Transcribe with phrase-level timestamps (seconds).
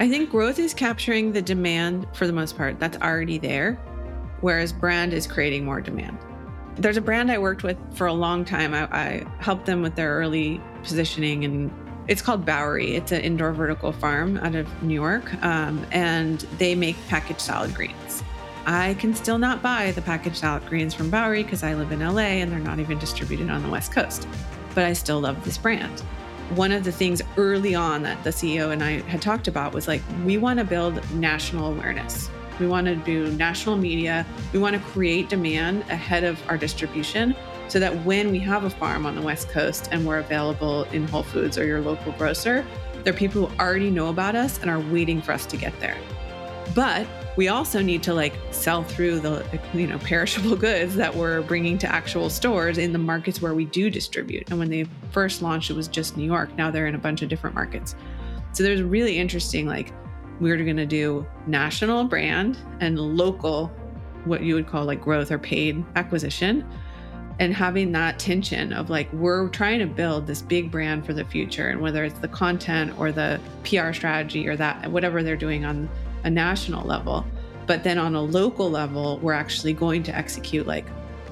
[0.00, 3.74] I think growth is capturing the demand for the most part that's already there,
[4.40, 6.18] whereas brand is creating more demand.
[6.76, 8.74] There's a brand I worked with for a long time.
[8.74, 11.72] I, I helped them with their early positioning, and
[12.06, 12.94] it's called Bowery.
[12.94, 17.74] It's an indoor vertical farm out of New York, um, and they make packaged salad
[17.74, 18.22] greens.
[18.66, 21.98] I can still not buy the packaged salad greens from Bowery because I live in
[21.98, 24.28] LA and they're not even distributed on the West Coast.
[24.76, 26.02] But I still love this brand.
[26.54, 29.86] One of the things early on that the CEO and I had talked about was
[29.86, 32.30] like, we want to build national awareness.
[32.58, 34.26] We want to do national media.
[34.52, 37.36] We want to create demand ahead of our distribution
[37.68, 41.06] so that when we have a farm on the West Coast and we're available in
[41.06, 42.66] Whole Foods or your local grocer,
[43.04, 45.78] there are people who already know about us and are waiting for us to get
[45.80, 45.96] there.
[46.74, 47.06] But
[47.38, 51.78] we also need to like sell through the you know perishable goods that we're bringing
[51.78, 54.50] to actual stores in the markets where we do distribute.
[54.50, 56.52] And when they first launched it was just new york.
[56.58, 57.94] Now they're in a bunch of different markets.
[58.52, 59.92] So there's really interesting like
[60.40, 63.68] we're going to do national brand and local
[64.24, 66.68] what you would call like growth or paid acquisition
[67.38, 71.24] and having that tension of like we're trying to build this big brand for the
[71.24, 71.68] future.
[71.68, 75.88] And whether it's the content or the PR strategy or that whatever they're doing on
[76.24, 77.24] a national level.
[77.66, 80.86] But then on a local level, we're actually going to execute like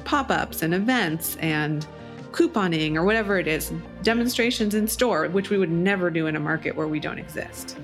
[0.05, 1.87] pop ups and events and
[2.33, 6.41] couponing or whatever it is, demonstrations in store, which we would never do in a
[6.41, 7.79] market where we don't exist.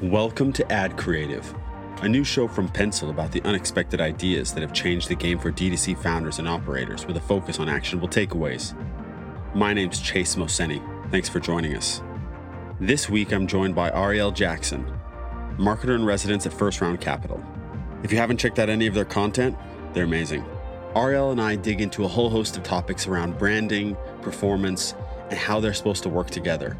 [0.00, 1.54] Welcome to Ad Creative,
[2.02, 5.52] a new show from Pencil about the unexpected ideas that have changed the game for
[5.52, 8.74] D2C founders and operators with a focus on actionable takeaways.
[9.54, 10.82] My name's Chase Moseni.
[11.10, 12.02] Thanks for joining us.
[12.80, 14.95] This week, I'm joined by Arielle Jackson,
[15.56, 17.42] marketer in residence at First Round Capital.
[18.02, 19.56] If you haven't checked out any of their content,
[19.92, 20.44] they're amazing.
[20.94, 24.94] Arielle and I dig into a whole host of topics around branding, performance,
[25.30, 26.76] and how they're supposed to work together.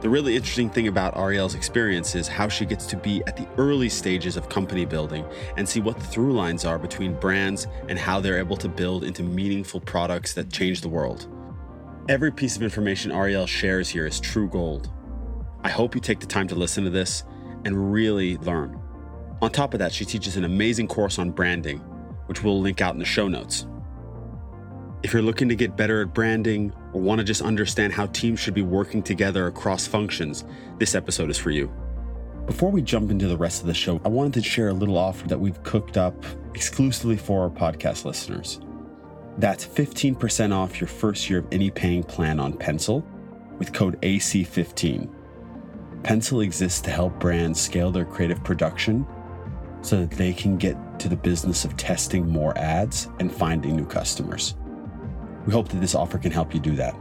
[0.00, 3.48] The really interesting thing about Arielle's experience is how she gets to be at the
[3.56, 5.24] early stages of company building
[5.56, 9.04] and see what the through lines are between brands and how they're able to build
[9.04, 11.26] into meaningful products that change the world.
[12.08, 14.90] Every piece of information Ariel shares here is true gold.
[15.64, 17.24] I hope you take the time to listen to this
[17.66, 18.80] and really learn.
[19.42, 21.78] On top of that, she teaches an amazing course on branding,
[22.26, 23.66] which we'll link out in the show notes.
[25.02, 28.38] If you're looking to get better at branding or want to just understand how teams
[28.38, 30.44] should be working together across functions,
[30.78, 31.70] this episode is for you.
[32.46, 34.96] Before we jump into the rest of the show, I wanted to share a little
[34.96, 36.24] offer that we've cooked up
[36.54, 38.60] exclusively for our podcast listeners.
[39.38, 43.04] That's 15% off your first year of any paying plan on Pencil
[43.58, 45.15] with code AC15.
[46.06, 49.04] Pencil exists to help brands scale their creative production
[49.82, 53.84] so that they can get to the business of testing more ads and finding new
[53.84, 54.54] customers.
[55.46, 56.94] We hope that this offer can help you do that.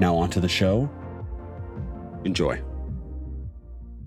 [0.00, 0.90] Now, on to the show.
[2.24, 2.58] Enjoy.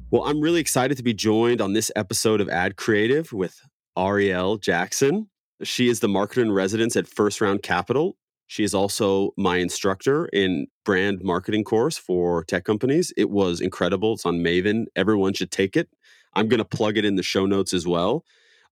[0.10, 3.60] Well, I'm really excited to be joined on this episode of Ad Creative with
[3.96, 5.30] Arielle Jackson.
[5.62, 10.28] She is the marketer in residence at First Round Capital, she is also my instructor
[10.28, 13.12] in brand marketing course for tech companies.
[13.18, 14.14] It was incredible.
[14.14, 14.86] It's on Maven.
[14.96, 15.90] Everyone should take it.
[16.34, 18.24] I'm going to plug it in the show notes as well.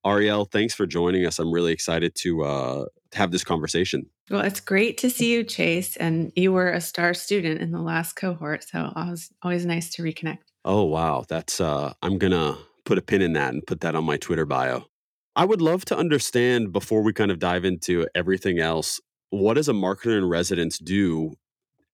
[0.06, 1.40] Arielle, thanks for joining us.
[1.40, 4.06] I'm really excited to uh, have this conversation.
[4.30, 5.96] Well, it's great to see you, Chase.
[5.96, 8.66] And you were a star student in the last cohort.
[8.66, 10.40] So it was always nice to reconnect.
[10.66, 11.24] Oh, wow.
[11.28, 14.18] That's, uh, I'm going to put a pin in that and put that on my
[14.18, 14.86] Twitter bio.
[15.36, 19.00] I would love to understand before we kind of dive into everything else
[19.34, 21.36] what does a marketer in residence do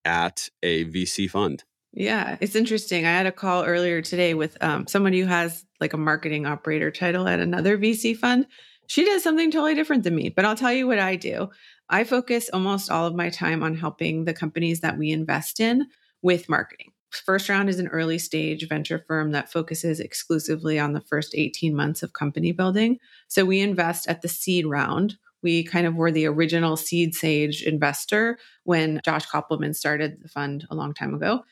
[0.04, 1.64] at a VC fund?
[1.94, 3.06] Yeah, it's interesting.
[3.06, 6.92] I had a call earlier today with um, somebody who has like a marketing operator
[6.92, 8.46] title at another VC fund.
[8.88, 11.50] She does something totally different than me, but I'll tell you what I do.
[11.90, 15.88] I focus almost all of my time on helping the companies that we invest in
[16.22, 16.92] with marketing.
[17.12, 21.74] First Round is an early stage venture firm that focuses exclusively on the first 18
[21.74, 23.00] months of company building.
[23.28, 27.64] So we invest at the seed round, we kind of were the original seed sage
[27.64, 31.44] investor when Josh Kopelman started the fund a long time ago.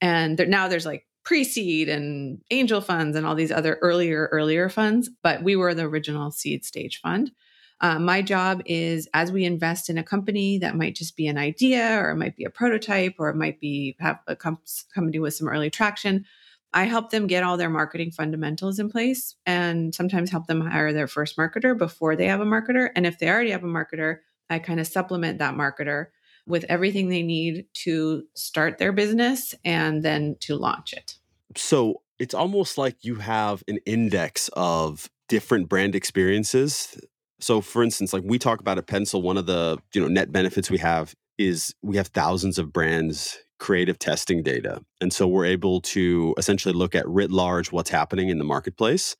[0.00, 4.68] And there, now there's like pre-seed and angel funds and all these other earlier earlier
[4.68, 7.32] funds but we were the original seed stage fund
[7.80, 11.36] uh, my job is as we invest in a company that might just be an
[11.36, 15.34] idea or it might be a prototype or it might be have a company with
[15.34, 16.24] some early traction
[16.72, 20.92] I help them get all their marketing fundamentals in place and sometimes help them hire
[20.92, 22.90] their first marketer before they have a marketer.
[22.94, 24.18] And if they already have a marketer,
[24.50, 26.06] I kind of supplement that marketer
[26.46, 31.16] with everything they need to start their business and then to launch it.
[31.56, 36.98] So it's almost like you have an index of different brand experiences.
[37.40, 40.32] So for instance, like we talk about a pencil, one of the you know net
[40.32, 44.82] benefits we have is we have thousands of brands creative testing data.
[45.00, 49.16] And so we're able to essentially look at writ large what's happening in the marketplace.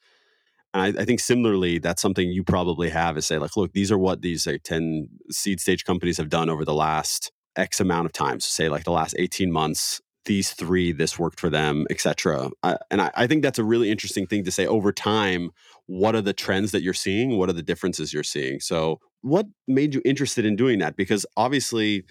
[0.75, 3.91] And I, I think similarly, that's something you probably have is say, like, look, these
[3.91, 8.07] are what these like 10 seed stage companies have done over the last X amount
[8.07, 10.01] of times, say like the last 18 months.
[10.27, 12.51] These three, this worked for them, etc.
[12.65, 15.53] Uh, and I, I think that's a really interesting thing to say over time.
[15.87, 17.39] What are the trends that you're seeing?
[17.39, 18.59] What are the differences you're seeing?
[18.59, 20.97] So, what made you interested in doing that?
[20.97, 22.05] Because obviously,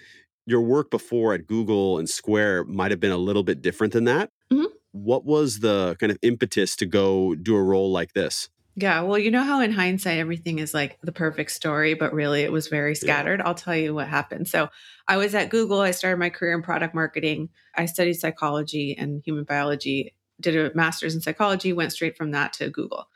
[0.45, 4.03] your work before at Google and Square might have been a little bit different than
[4.05, 4.31] that.
[4.51, 4.67] Mhm.
[4.91, 8.49] What was the kind of impetus to go do a role like this?
[8.77, 12.41] Yeah, well, you know how in hindsight everything is like the perfect story, but really
[12.41, 13.41] it was very scattered.
[13.41, 14.49] I'll tell you what happened.
[14.49, 14.67] So,
[15.07, 15.79] I was at Google.
[15.79, 17.49] I started my career in product marketing.
[17.75, 22.51] I studied psychology and human biology, did a master's in psychology, went straight from that
[22.53, 23.07] to Google.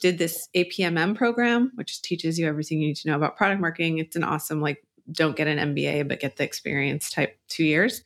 [0.00, 3.96] Did this APMM program, which teaches you everything you need to know about product marketing.
[3.96, 8.02] It's an awesome, like, don't get an MBA, but get the experience type two years.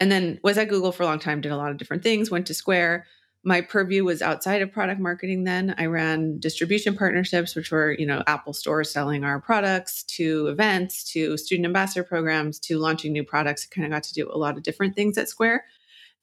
[0.00, 2.30] And then was at Google for a long time, did a lot of different things,
[2.30, 3.06] went to Square,
[3.44, 5.74] my purview was outside of product marketing then.
[5.78, 11.04] I ran distribution partnerships which were you know apple stores selling our products to events
[11.12, 13.66] to student ambassador programs to launching new products.
[13.66, 15.64] Kind of got to do a lot of different things at square.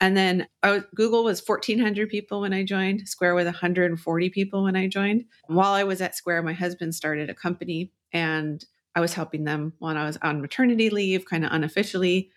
[0.01, 4.63] And then I was, google was 1400 people when i joined square was 140 people
[4.63, 5.25] when i joined.
[5.47, 8.63] While i was at square my husband started a company and
[8.95, 12.31] i was helping them when i was on maternity leave kind of unofficially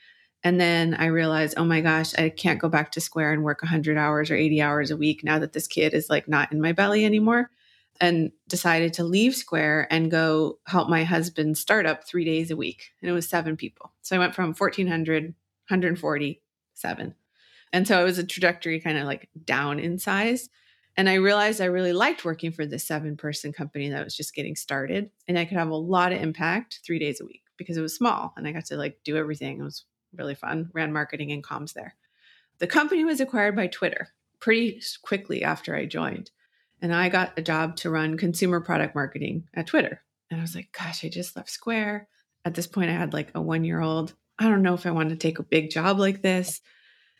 [0.44, 3.60] and then I realized, oh my gosh, I can't go back to Square and work
[3.62, 6.60] 100 hours or 80 hours a week now that this kid is like not in
[6.60, 7.50] my belly anymore.
[8.00, 12.56] And decided to leave Square and go help my husband start up three days a
[12.56, 12.92] week.
[13.02, 13.92] And it was seven people.
[14.02, 17.14] So I went from 1,400, 147.
[17.72, 20.48] And so it was a trajectory kind of like down in size.
[20.98, 24.34] And I realized I really liked working for this seven person company that was just
[24.34, 25.10] getting started.
[25.28, 27.94] And I could have a lot of impact three days a week because it was
[27.94, 29.60] small and I got to like do everything.
[29.60, 30.70] It was really fun.
[30.74, 31.94] Ran marketing and comms there.
[32.58, 34.08] The company was acquired by Twitter
[34.40, 36.32] pretty quickly after I joined.
[36.82, 40.02] And I got a job to run consumer product marketing at Twitter.
[40.32, 42.08] And I was like, gosh, I just left Square.
[42.44, 44.14] At this point, I had like a one year old.
[44.36, 46.60] I don't know if I want to take a big job like this.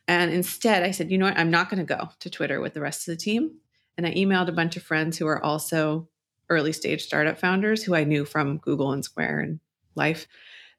[0.09, 1.39] And instead, I said, you know what?
[1.39, 3.53] I'm not going to go to Twitter with the rest of the team.
[3.99, 6.09] And I emailed a bunch of friends who are also
[6.49, 9.61] early stage startup founders who I knew from Google and Square and
[9.97, 10.29] life.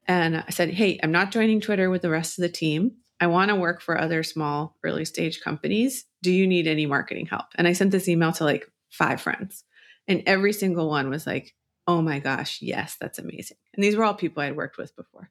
[0.08, 2.92] And I said, Hey, I'm not joining Twitter with the rest of the team.
[3.20, 6.06] I want to work for other small early stage companies.
[6.22, 7.44] Do you need any marketing help?
[7.56, 9.64] And I sent this email to like five friends,
[10.08, 11.54] and every single one was like,
[11.86, 13.58] Oh my gosh, yes, that's amazing.
[13.74, 15.30] And these were all people I'd worked with before.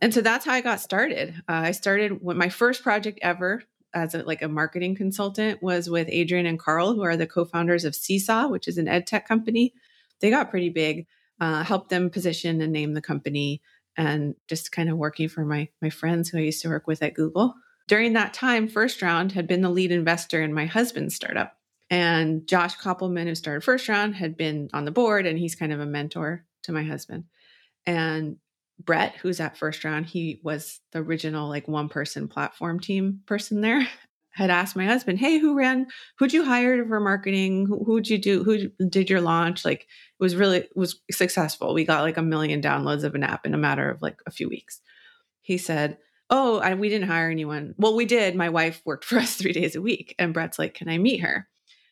[0.00, 1.34] And so that's how I got started.
[1.48, 3.64] Uh, I started when my first project ever
[3.94, 7.84] as a, like a marketing consultant was with Adrian and Carl, who are the co-founders
[7.84, 9.74] of Seesaw, which is an ed tech company.
[10.20, 11.06] They got pretty big.
[11.40, 13.62] Uh, helped them position and name the company
[13.96, 17.02] and just kind of working for my my friends who I used to work with
[17.02, 17.54] at Google.
[17.88, 21.56] During that time, First Round had been the lead investor in my husband's startup.
[21.88, 25.72] And Josh Kopelman, who started First Round, had been on the board and he's kind
[25.72, 27.24] of a mentor to my husband.
[27.86, 28.36] And
[28.84, 33.60] Brett, who's at First Round, he was the original like one person platform team person
[33.60, 33.86] there
[34.30, 35.86] had asked my husband, "Hey, who ran?
[36.18, 37.66] Who'd you hire for marketing?
[37.66, 38.42] Who, who'd you do?
[38.42, 39.64] Who did your launch?
[39.64, 39.86] Like, it
[40.20, 41.74] was really it was successful.
[41.74, 44.30] We got like a million downloads of an app in a matter of like a
[44.30, 44.80] few weeks."
[45.42, 45.98] He said,
[46.30, 47.74] "Oh, I, we didn't hire anyone.
[47.76, 48.34] Well, we did.
[48.34, 51.18] My wife worked for us three days a week." And Brett's like, "Can I meet
[51.20, 51.48] her?"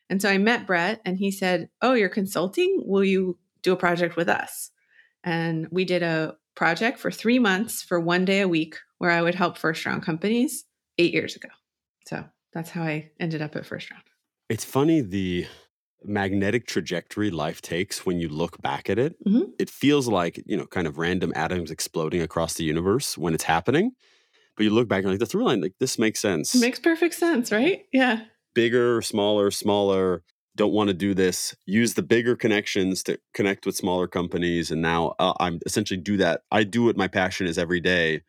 [0.09, 2.83] And so I met Brett, and he said, "Oh, you're consulting?
[2.87, 4.71] Will you do a project with us?"
[5.25, 9.23] And we did a project for three months for one day a week, where I
[9.23, 10.65] would help first round companies
[10.99, 11.49] eight years ago.
[12.09, 14.03] So that's how I ended up at first round.
[14.49, 15.47] It's funny the
[16.03, 19.15] magnetic trajectory life takes when you look back at it.
[19.25, 19.53] Mhm.
[19.61, 23.45] It feels like, you know, kind of random atoms exploding across the universe when it's
[23.45, 23.93] happening.
[24.57, 26.57] But you look back and like the through line, like this makes sense.
[26.57, 27.85] It makes perfect sense, right?
[27.93, 28.25] Yeah.
[28.55, 30.25] Bigger, smaller, smaller,
[30.59, 31.57] don't want to do this.
[31.65, 34.71] Use the bigger connections to connect with smaller companies.
[34.71, 36.43] And now uh, I'm essentially do that.
[36.51, 38.23] I do what my passion is every day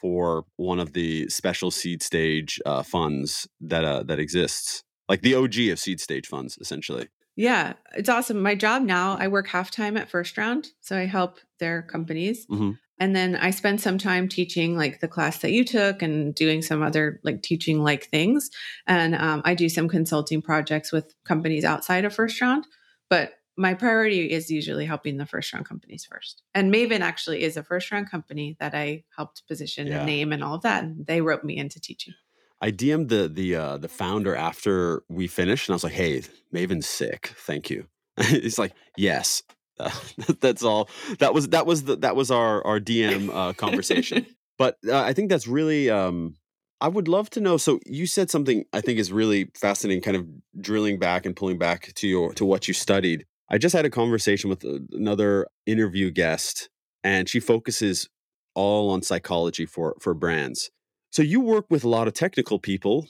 [0.00, 5.34] for one of the special seed stage uh, funds that uh, that exists, like the
[5.34, 7.08] OG of seed stage funds, essentially.
[7.36, 7.74] Yeah.
[7.96, 8.40] It's awesome.
[8.40, 10.68] My job now, I work half time at first round.
[10.80, 12.46] So I help their companies.
[12.46, 12.78] Mhm.
[12.98, 16.62] And then I spend some time teaching like the class that you took and doing
[16.62, 18.50] some other like teaching like things.
[18.86, 22.66] And um, I do some consulting projects with companies outside of first round.
[23.10, 26.42] But my priority is usually helping the first round companies first.
[26.54, 29.98] And Maven actually is a first round company that I helped position Yeah.
[29.98, 30.84] and name and all of that.
[30.84, 32.14] And they wrote me into teaching.
[32.60, 36.22] I DM'd the the uh, the founder after we finished, and I was like, "Hey,
[36.54, 37.32] Maven's sick.
[37.36, 37.88] Thank you."
[38.28, 39.42] He's like, "Yes."
[39.78, 39.90] Uh,
[40.40, 40.88] that's all.
[41.18, 44.26] That was that was the, that was our our DM uh, conversation.
[44.58, 46.36] but uh, I think that's really um,
[46.80, 47.56] I would love to know.
[47.56, 50.26] So you said something I think is really fascinating, kind of
[50.60, 53.26] drilling back and pulling back to your to what you studied.
[53.50, 56.68] I just had a conversation with uh, another interview guest,
[57.02, 58.08] and she focuses
[58.54, 60.70] all on psychology for for brands.
[61.10, 63.06] So you work with a lot of technical people,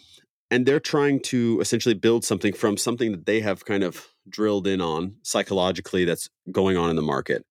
[0.51, 4.67] and they're trying to essentially build something from something that they have kind of drilled
[4.67, 7.45] in on psychologically that's going on in the market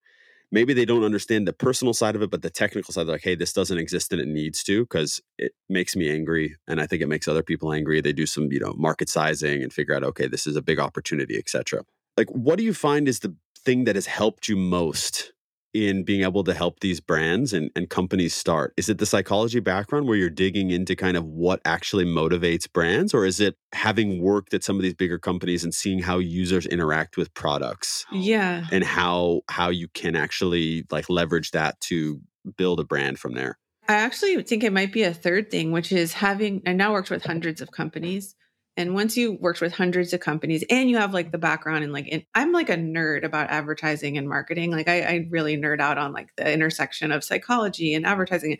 [0.54, 3.36] maybe they don't understand the personal side of it, but the technical side, like, hey,
[3.36, 6.56] this doesn't exist and it needs to because it makes me angry.
[6.68, 8.00] And I think it makes other people angry.
[8.00, 10.80] They do some, you know, market sizing and figure out, okay, this is a big
[10.80, 11.84] opportunity, etc.
[12.16, 15.33] Like, what do you find is the thing that has helped you most
[15.74, 18.74] in being able to help these brands and, and companies start?
[18.78, 23.14] Is it the psychology background where you're digging into kind of what actually motivates brands,
[23.14, 26.66] or is it having worked at some of these bigger companies and seeing how users
[26.66, 28.06] interact with products?
[28.12, 28.66] Yeah.
[28.72, 32.22] And how how you can actually like leverage that to
[32.58, 33.58] build a brand from there?
[33.88, 37.10] I actually think it might be a third thing, which is having I now worked
[37.10, 38.36] with hundreds of companies
[38.76, 41.94] and once you worked with hundreds of companies and you have like the background and
[41.94, 44.72] like in, i'm like a nerd about advertising and marketing.
[44.72, 48.58] Like I, I really nerd out on like the intersection of psychology and advertising.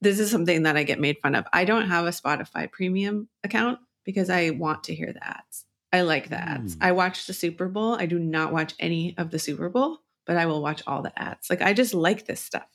[0.00, 1.46] This is something that i get made fun of.
[1.52, 5.64] I don't have a spotify premium account because i want to hear the ads.
[5.92, 6.76] I like the ads.
[6.76, 6.84] Mm.
[6.84, 7.94] i watch the super bowl.
[7.94, 11.16] I do not watch any of the super bowl but i will watch all the
[11.20, 11.50] ads.
[11.50, 12.68] Like i just like this stuff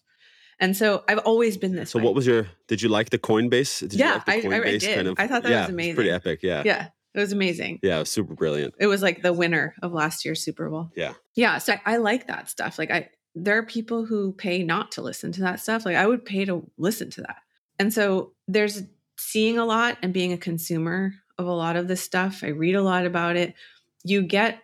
[0.61, 1.89] and so I've always been this.
[1.89, 2.05] So way.
[2.05, 2.47] what was your?
[2.67, 3.79] Did you like the Coinbase?
[3.79, 4.95] Did yeah, like Coinbase I, I, did.
[4.95, 5.95] Kind of, I thought that yeah, was amazing.
[5.95, 6.39] pretty epic.
[6.43, 6.61] Yeah.
[6.63, 6.87] Yeah.
[7.13, 7.79] It was amazing.
[7.83, 8.75] Yeah, it was super brilliant.
[8.79, 10.91] It was like the winner of last year's Super Bowl.
[10.95, 11.13] Yeah.
[11.35, 11.57] Yeah.
[11.57, 12.79] So I, I like that stuff.
[12.79, 15.83] Like I there are people who pay not to listen to that stuff.
[15.83, 17.37] Like I would pay to listen to that.
[17.79, 18.83] And so there's
[19.17, 22.43] seeing a lot and being a consumer of a lot of this stuff.
[22.43, 23.55] I read a lot about it.
[24.03, 24.61] You get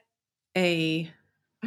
[0.56, 1.12] a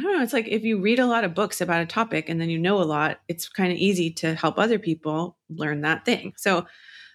[0.01, 2.27] I don't know, it's like if you read a lot of books about a topic
[2.27, 5.81] and then you know a lot, it's kind of easy to help other people learn
[5.81, 6.33] that thing.
[6.37, 6.65] So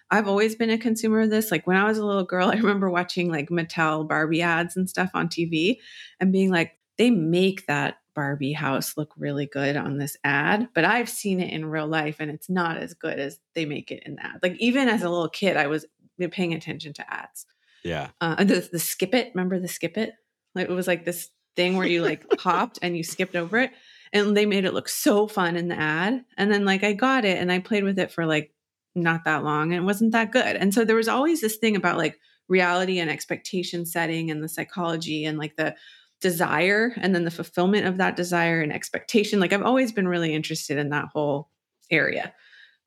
[0.09, 1.51] I've always been a consumer of this.
[1.51, 4.89] Like when I was a little girl, I remember watching like Mattel Barbie ads and
[4.89, 5.79] stuff on TV
[6.21, 10.85] and being like, they make that Barbie house look really good on this ad, but
[10.85, 14.03] I've seen it in real life and it's not as good as they make it
[14.05, 14.39] in that.
[14.41, 15.85] Like even as a little kid, I was
[16.31, 17.45] paying attention to ads.
[17.83, 18.09] Yeah.
[18.19, 20.13] Uh, the, the skip it, remember the skip it?
[20.55, 23.71] Like it was like this thing where you like hopped and you skipped over it
[24.13, 27.25] and they made it look so fun in the ad and then like i got
[27.25, 28.53] it and i played with it for like
[28.97, 30.55] not that long and it wasn't that good.
[30.55, 34.49] And so there was always this thing about like reality and expectation setting and the
[34.49, 35.75] psychology and like the
[36.19, 39.39] desire and then the fulfillment of that desire and expectation.
[39.39, 41.49] Like i've always been really interested in that whole
[41.91, 42.33] area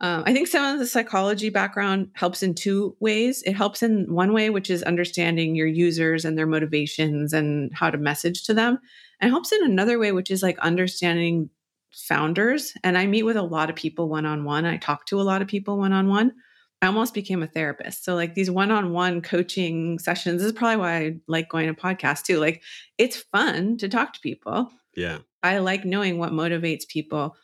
[0.03, 3.43] um, I think some of the psychology background helps in two ways.
[3.43, 7.91] It helps in one way, which is understanding your users and their motivations and how
[7.91, 8.79] to message to them.
[9.21, 11.51] And helps in another way, which is like understanding
[11.93, 12.73] founders.
[12.83, 14.65] And I meet with a lot of people one on one.
[14.65, 16.33] I talk to a lot of people one on one.
[16.81, 18.03] I almost became a therapist.
[18.03, 21.67] So, like these one on one coaching sessions, this is probably why I like going
[21.67, 22.39] to podcasts too.
[22.39, 22.63] Like,
[22.97, 24.71] it's fun to talk to people.
[24.97, 25.19] Yeah.
[25.43, 27.37] I like knowing what motivates people.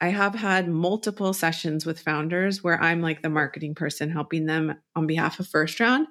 [0.00, 4.74] I have had multiple sessions with founders where I'm like the marketing person helping them
[4.94, 6.06] on behalf of First Round.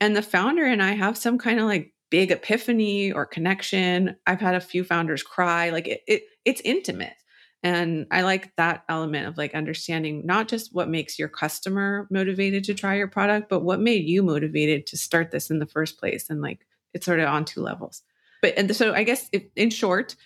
[0.00, 4.16] And the founder and I have some kind of like big epiphany or connection.
[4.26, 5.70] I've had a few founders cry.
[5.70, 7.14] Like it, it it's intimate.
[7.62, 12.64] And I like that element of like understanding not just what makes your customer motivated
[12.64, 15.98] to try your product, but what made you motivated to start this in the first
[15.98, 16.30] place.
[16.30, 18.02] And like it's sort of on two levels.
[18.42, 20.16] But and so I guess if, in short,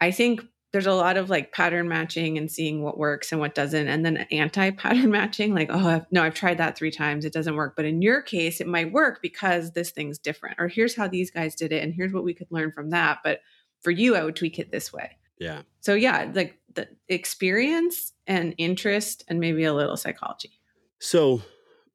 [0.00, 0.42] I think
[0.76, 4.04] there's a lot of like pattern matching and seeing what works and what doesn't and
[4.04, 7.74] then anti pattern matching like oh no i've tried that three times it doesn't work.
[7.74, 11.30] But in your case it might work because this thing's different or here's how these
[11.30, 13.40] guys did it and here's what we could learn from that but
[13.80, 15.16] for you i would tweak it this way.
[15.38, 15.62] Yeah.
[15.80, 20.60] So yeah like the experience and interest and maybe a little psychology.
[21.00, 21.40] So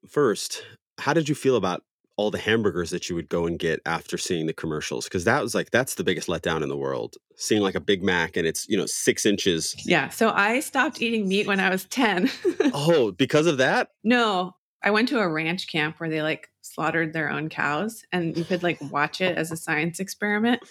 [0.09, 0.65] first
[0.97, 1.83] how did you feel about
[2.17, 5.41] all the hamburgers that you would go and get after seeing the commercials because that
[5.41, 8.45] was like that's the biggest letdown in the world seeing like a big mac and
[8.45, 12.29] it's you know six inches yeah so i stopped eating meat when i was 10
[12.73, 13.89] oh because of that?
[14.03, 18.37] No i went to a ranch camp where they like slaughtered their own cows and
[18.37, 20.61] you could like watch it as a science experiment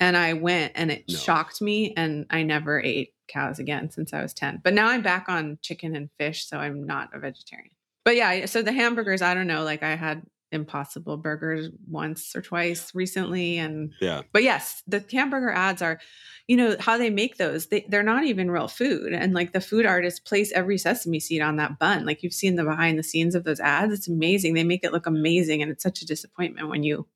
[0.00, 1.16] and i went and it no.
[1.16, 5.02] shocked me and i never ate cows again since i was 10 but now i'm
[5.02, 7.70] back on chicken and fish so i'm not a vegetarian.
[8.04, 12.42] But yeah so the hamburgers i don't know like i had impossible burgers once or
[12.42, 14.22] twice recently and yeah.
[14.32, 16.00] but yes the hamburger ads are
[16.48, 19.60] you know how they make those they, they're not even real food and like the
[19.60, 23.02] food artists place every sesame seed on that bun like you've seen the behind the
[23.02, 26.06] scenes of those ads it's amazing they make it look amazing and it's such a
[26.06, 27.06] disappointment when you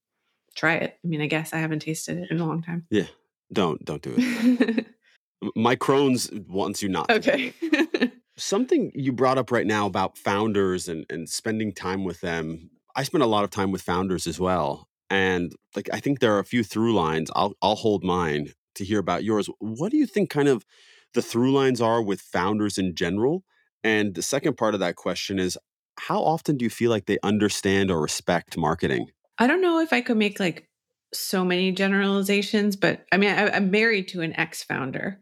[0.54, 2.86] try it i mean i guess i haven't tasted it in a long time.
[2.90, 3.06] Yeah
[3.54, 4.86] don't don't do it.
[5.56, 7.54] My crohn's wants you not okay.
[8.36, 12.70] Something you brought up right now about founders and, and spending time with them.
[12.96, 14.88] I spend a lot of time with founders as well.
[15.10, 17.30] And like I think there are a few through lines.
[17.34, 19.48] I'll I'll hold mine to hear about yours.
[19.58, 20.64] What do you think kind of
[21.12, 23.44] the through lines are with founders in general?
[23.82, 25.58] And the second part of that question is
[25.98, 29.10] how often do you feel like they understand or respect marketing?
[29.38, 30.68] I don't know if I could make like
[31.12, 35.20] so many generalizations, but I mean, I, I'm married to an ex founder.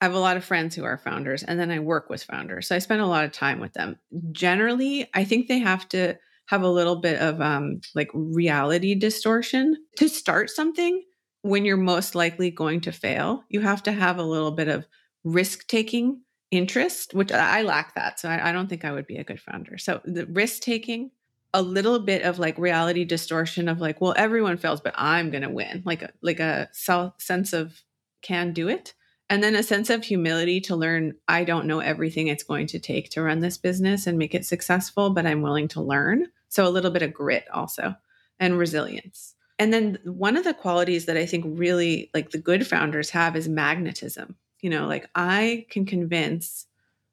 [0.00, 2.68] I have a lot of friends who are founders, and then I work with founders.
[2.68, 3.98] So I spend a lot of time with them.
[4.30, 6.16] Generally, I think they have to
[6.48, 11.02] have a little bit of um, like reality distortion to start something
[11.42, 13.44] when you're most likely going to fail.
[13.48, 14.86] You have to have a little bit of
[15.24, 18.18] risk taking interest, which I lack that.
[18.18, 19.76] So I, I, don't think I would be a good founder.
[19.76, 21.10] So the risk taking,
[21.54, 25.42] a little bit of like reality distortion of like, well, everyone fails, but I'm going
[25.42, 25.82] to win.
[25.84, 27.82] Like a, like a self sense of
[28.22, 28.94] can do it.
[29.30, 32.78] And then a sense of humility to learn I don't know everything it's going to
[32.78, 36.28] take to run this business and make it successful, but I'm willing to learn.
[36.48, 37.94] So a little bit of grit also
[38.40, 39.34] and resilience.
[39.58, 43.36] And then one of the qualities that I think really like the good founders have
[43.36, 44.36] is magnetism.
[44.60, 46.66] You know, like I can convince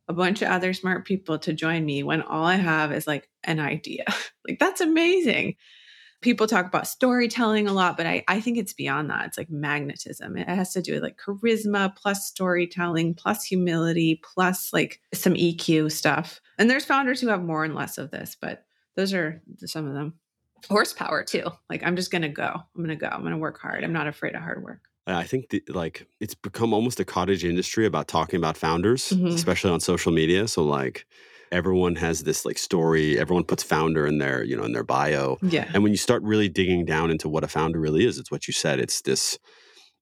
[0.08, 3.30] a bunch of other smart people to join me when all I have is like
[3.44, 4.06] an idea.
[4.48, 5.56] like that's amazing.
[6.22, 9.25] People talk about storytelling a lot, but I, I think it's beyond that.
[9.25, 10.38] It's like magnetism.
[10.38, 15.92] It has to do with like charisma plus storytelling plus humility plus like some EQ
[15.92, 16.42] stuff.
[16.58, 18.64] And there's founders who have more and less of this, but
[18.96, 20.14] those are some of them.
[20.70, 21.52] Horsepower too.
[21.70, 22.64] Like I'm just gonna go.
[22.75, 23.08] I'm gonna go.
[23.08, 23.84] I'm gonna work hard.
[23.84, 24.82] I'm not afraid of hard work.
[25.08, 29.28] I think the, like it's become almost a cottage industry about talking about founders, mm-hmm.
[29.28, 30.48] especially on social media.
[30.48, 31.06] So like
[31.52, 33.20] everyone has this like story.
[33.20, 35.38] Everyone puts founder in their you know in their bio.
[35.42, 35.70] Yeah.
[35.74, 38.48] And when you start really digging down into what a founder really is, it's what
[38.48, 38.80] you said.
[38.80, 39.38] It's this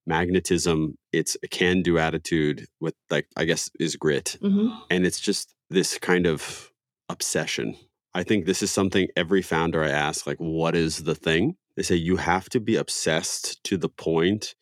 [0.05, 0.97] magnetism.
[1.11, 4.69] It's a can do attitude with like I guess is grit, mm-hmm.
[4.89, 6.71] and it's just this kind of
[7.09, 7.75] obsession.
[8.15, 11.55] I think this is something every founder I ask, like, what is the thing?
[11.75, 14.55] They say you have to be obsessed to the point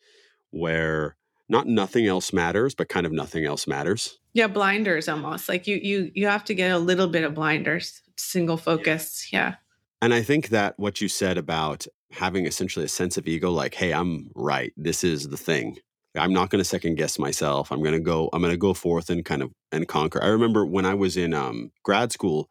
[0.50, 1.16] where
[1.48, 4.18] not nothing else matters, but kind of nothing else matters.
[4.32, 5.48] Yeah, blinders almost.
[5.48, 9.28] Like you you you have to get a little bit of blinders, single focus.
[9.30, 9.48] Yeah.
[9.48, 9.54] yeah.
[10.00, 13.74] And I think that what you said about having essentially a sense of ego, like,
[13.74, 14.72] hey, I'm right.
[14.76, 15.78] This is the thing.
[16.14, 17.70] I'm not going to second guess myself.
[17.70, 18.28] I'm going to go.
[18.32, 20.22] I'm going to go forth and kind of and conquer.
[20.22, 22.48] I remember when I was in um, grad school,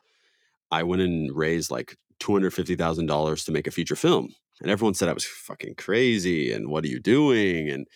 [0.71, 4.33] I went and raised like two hundred fifty thousand dollars to make a feature film,
[4.61, 7.69] and everyone said I was fucking crazy and what are you doing?
[7.69, 7.87] And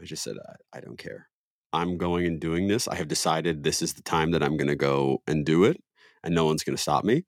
[0.00, 1.28] I just said, I, I don't care.
[1.72, 2.88] I'm going and doing this.
[2.88, 5.80] I have decided this is the time that I'm going to go and do it,
[6.24, 7.24] and no one's going to stop me.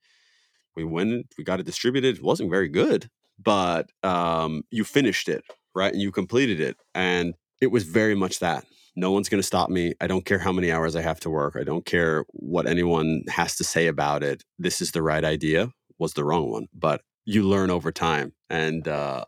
[0.74, 2.16] We went, we got it distributed.
[2.16, 5.92] It wasn't very good, but um, you finished it, right?
[5.92, 6.76] And you completed it.
[6.94, 8.64] And it was very much that.
[8.94, 9.94] No one's going to stop me.
[10.00, 11.56] I don't care how many hours I have to work.
[11.58, 14.44] I don't care what anyone has to say about it.
[14.58, 16.66] This is the right idea, was the wrong one.
[16.74, 18.32] But you learn over time.
[18.50, 19.24] And uh,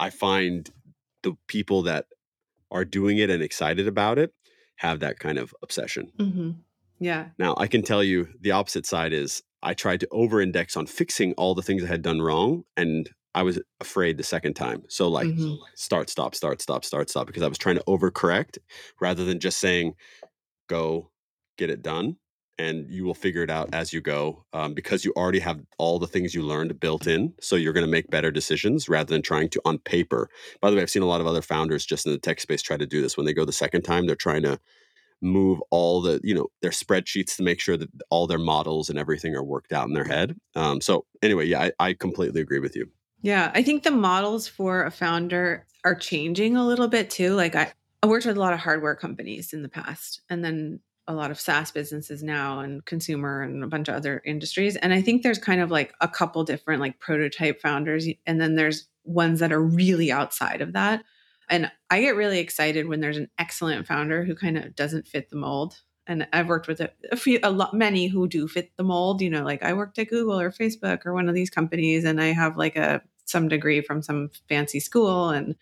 [0.00, 0.68] I find
[1.22, 2.06] the people that
[2.70, 4.32] are doing it and excited about it
[4.76, 6.10] have that kind of obsession.
[6.18, 6.50] Mm-hmm.
[6.98, 7.26] Yeah.
[7.38, 10.86] Now, I can tell you the opposite side is I tried to over index on
[10.86, 12.64] fixing all the things I had done wrong.
[12.76, 14.82] And I was afraid the second time.
[14.88, 15.54] So, like, mm-hmm.
[15.74, 18.58] start, stop, start, stop, start, stop, because I was trying to overcorrect
[19.00, 19.94] rather than just saying,
[20.68, 21.10] go
[21.56, 22.16] get it done
[22.58, 25.98] and you will figure it out as you go um, because you already have all
[25.98, 27.32] the things you learned built in.
[27.40, 30.28] So you're going to make better decisions rather than trying to on paper.
[30.60, 32.62] By the way, I've seen a lot of other founders just in the tech space
[32.62, 33.16] try to do this.
[33.16, 34.60] When they go the second time, they're trying to
[35.20, 38.98] move all the you know their spreadsheets to make sure that all their models and
[38.98, 40.36] everything are worked out in their head.
[40.54, 42.90] Um, so anyway, yeah, I, I completely agree with you.
[43.24, 47.32] Yeah, I think the models for a founder are changing a little bit too.
[47.32, 50.80] Like I, I worked with a lot of hardware companies in the past, and then
[51.08, 54.76] a lot of SaaS businesses now and consumer and a bunch of other industries.
[54.76, 58.06] And I think there's kind of like a couple different like prototype founders.
[58.26, 61.02] And then there's ones that are really outside of that.
[61.48, 65.30] And I get really excited when there's an excellent founder who kind of doesn't fit
[65.30, 65.80] the mold.
[66.06, 69.22] And I've worked with a, a few, a lot, many who do fit the mold.
[69.22, 72.20] You know, like I worked at Google or Facebook or one of these companies, and
[72.20, 75.54] I have like a some degree from some fancy school, and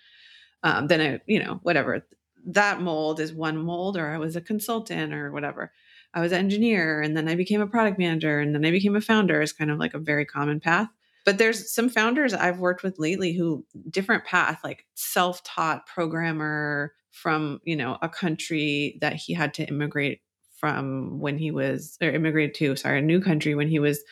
[0.63, 2.03] um, then I, you know, whatever
[2.47, 5.73] that mold is one mold, or I was a consultant or whatever.
[6.15, 8.97] I was an engineer and then I became a product manager and then I became
[8.97, 10.89] a founder is kind of like a very common path.
[11.25, 17.61] But there's some founders I've worked with lately who different path, like self-taught programmer from,
[17.65, 20.21] you know, a country that he had to immigrate
[20.57, 24.03] from when he was or immigrated to, sorry, a new country when he was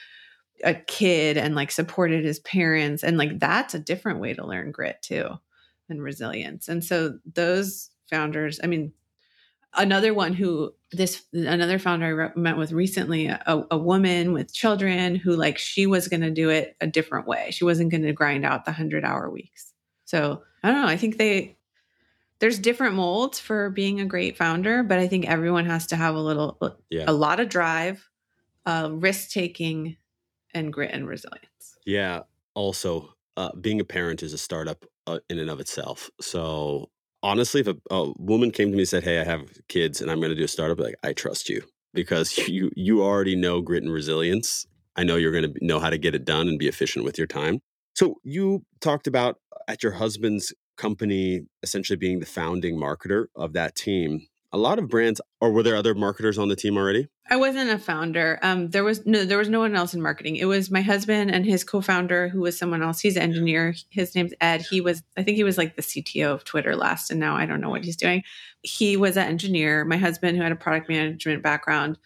[0.65, 4.73] a kid and like supported his parents and like that's a different way to learn
[4.73, 5.29] grit too
[5.89, 6.69] and resilience.
[6.69, 8.93] And so those founders, I mean,
[9.75, 14.53] another one who this another founder I re- met with recently, a, a woman with
[14.53, 17.51] children who like she was going to do it a different way.
[17.53, 19.73] She wasn't going to grind out the hundred hour weeks.
[20.05, 20.89] So I don't know.
[20.89, 21.57] I think they
[22.41, 26.15] there's different molds for being a great founder, but I think everyone has to have
[26.15, 27.05] a little, yeah.
[27.07, 28.09] a lot of drive,
[28.65, 29.97] uh, risk taking,
[30.55, 31.79] and grit and resilience.
[31.85, 32.21] Yeah.
[32.55, 36.11] Also, uh, being a parent is a startup uh, in and of itself.
[36.21, 36.91] So
[37.23, 40.11] honestly, if a, a, woman came to me and said, "Hey, I have kids and
[40.11, 41.63] I'm going to do a startup," like I trust you
[41.95, 44.67] because you you already know grit and resilience.
[44.97, 47.17] I know you're going to know how to get it done and be efficient with
[47.17, 47.61] your time.
[47.95, 49.37] So you talked about
[49.69, 54.89] at your husband's company essentially being the founding marketer of that team a lot of
[54.89, 57.09] brands or were there other marketers on the team already?
[57.29, 58.39] I wasn't a founder.
[58.43, 60.37] Um, there was no there was no one else in marketing.
[60.37, 63.01] It was my husband and his co-founder who was someone else.
[63.01, 63.75] He's an engineer.
[63.91, 64.63] His name's ed.
[64.63, 67.47] He was i think he was like the cto of twitter last and now i
[67.47, 68.23] don't know what he's doing.
[68.63, 69.85] He was an engineer.
[69.85, 71.99] My husband who had a product management background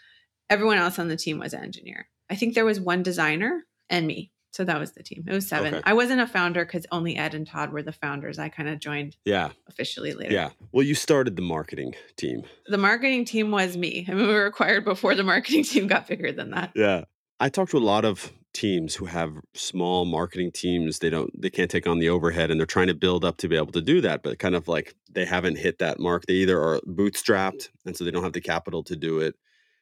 [0.51, 2.09] everyone else on the team was an engineer.
[2.31, 5.25] I think there was one designer and me so that was the team.
[5.27, 5.75] It was seven.
[5.75, 5.83] Okay.
[5.85, 8.39] I wasn't a founder because only Ed and Todd were the founders.
[8.39, 10.33] I kind of joined yeah officially later.
[10.33, 10.51] Yeah.
[10.71, 12.45] Well, you started the marketing team.
[12.69, 14.07] The marketing team was me.
[14.09, 16.71] I mean, we were acquired before the marketing team got bigger than that.
[16.77, 17.05] Yeah.
[17.41, 21.01] I talked to a lot of teams who have small marketing teams.
[21.01, 23.49] They don't they can't take on the overhead and they're trying to build up to
[23.49, 26.27] be able to do that, but kind of like they haven't hit that mark.
[26.27, 29.35] They either are bootstrapped and so they don't have the capital to do it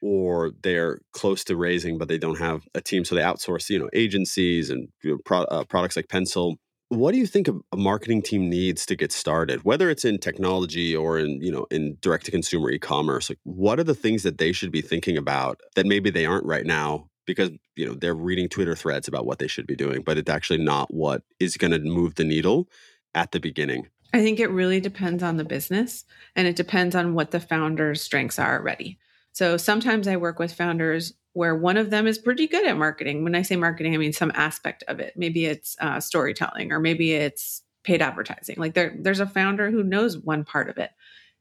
[0.02, 3.78] or they're close to raising but they don't have a team so they outsource you
[3.78, 6.56] know agencies and you know, pro- uh, products like pencil.
[6.88, 9.64] What do you think a marketing team needs to get started?
[9.64, 13.78] Whether it's in technology or in you know in direct to consumer e-commerce like what
[13.78, 17.08] are the things that they should be thinking about that maybe they aren't right now
[17.26, 20.30] because you know they're reading twitter threads about what they should be doing but it's
[20.30, 22.68] actually not what is going to move the needle
[23.14, 23.88] at the beginning?
[24.14, 26.04] I think it really depends on the business
[26.36, 28.98] and it depends on what the founder's strengths are already
[29.32, 33.24] so sometimes I work with founders where one of them is pretty good at marketing.
[33.24, 35.14] When I say marketing, I mean some aspect of it.
[35.16, 38.56] Maybe it's uh, storytelling or maybe it's paid advertising.
[38.58, 40.90] Like there, there's a founder who knows one part of it.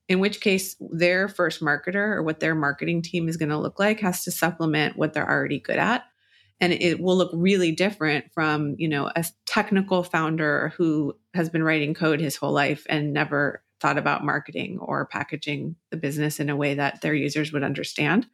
[0.07, 3.79] In which case, their first marketer or what their marketing team is going to look
[3.79, 6.03] like has to supplement what they're already good at
[6.61, 11.63] and it will look really different from you know a technical founder who has been
[11.63, 16.49] writing code his whole life and never thought about marketing or packaging the business in
[16.49, 18.27] a way that their users would understand.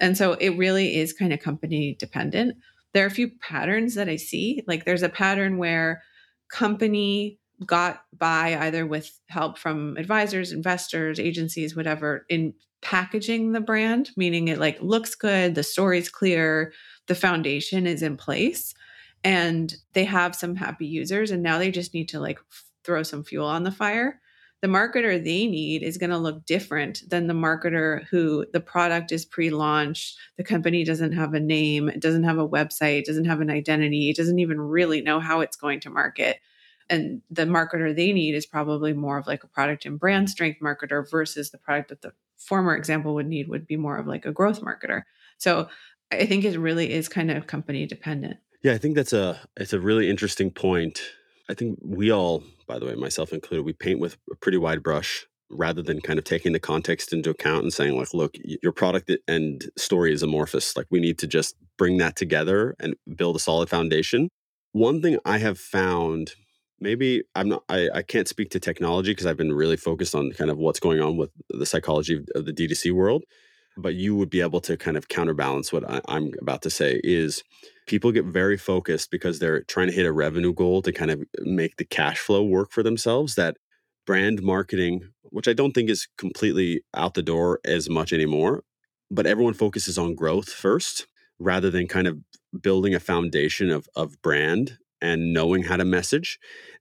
[0.00, 2.56] And so it really is kind of company dependent.
[2.94, 4.62] There are a few patterns that I see.
[4.66, 6.02] Like there's a pattern where
[6.50, 14.10] company got by either with help from advisors, investors, agencies, whatever, in packaging the brand,
[14.16, 16.72] meaning it like looks good, the story's clear,
[17.08, 18.72] the foundation is in place,
[19.24, 21.30] and they have some happy users.
[21.30, 22.38] And now they just need to like
[22.84, 24.20] throw some fuel on the fire
[24.60, 29.12] the marketer they need is going to look different than the marketer who the product
[29.12, 33.40] is pre-launched the company doesn't have a name it doesn't have a website doesn't have
[33.40, 36.38] an identity it doesn't even really know how it's going to market.
[36.90, 40.60] And the marketer they need is probably more of like a product and brand strength
[40.60, 44.24] marketer versus the product that the former example would need would be more of like
[44.24, 45.02] a growth marketer.
[45.38, 45.68] So
[46.10, 48.38] i think it really is kind of company dependent.
[48.62, 51.02] Yeah i think that's a it's a really interesting point.
[51.50, 54.82] I think we all, by the way, myself included, we paint with a pretty wide
[54.82, 58.70] brush rather than kind of taking the context into account and saying like look your
[58.70, 60.76] product and story is amorphous.
[60.76, 64.28] Like we need to just bring that together and build a solid foundation.
[64.72, 66.34] One thing i have found
[66.80, 70.32] maybe i'm not i, I can't speak to technology because i've been really focused on
[70.32, 73.24] kind of what's going on with the psychology of the d2c world
[73.76, 77.00] but you would be able to kind of counterbalance what I, i'm about to say
[77.02, 77.42] is
[77.88, 81.24] people get very focused because they're trying to hit a revenue goal to kind of
[81.40, 83.56] make the cash flow work for themselves that
[84.06, 88.62] brand marketing which i don't think is completely out the door as much anymore
[89.10, 91.06] but everyone focuses on growth first
[91.38, 92.18] rather than kind of
[92.60, 96.38] building a foundation of, of brand and knowing how to message.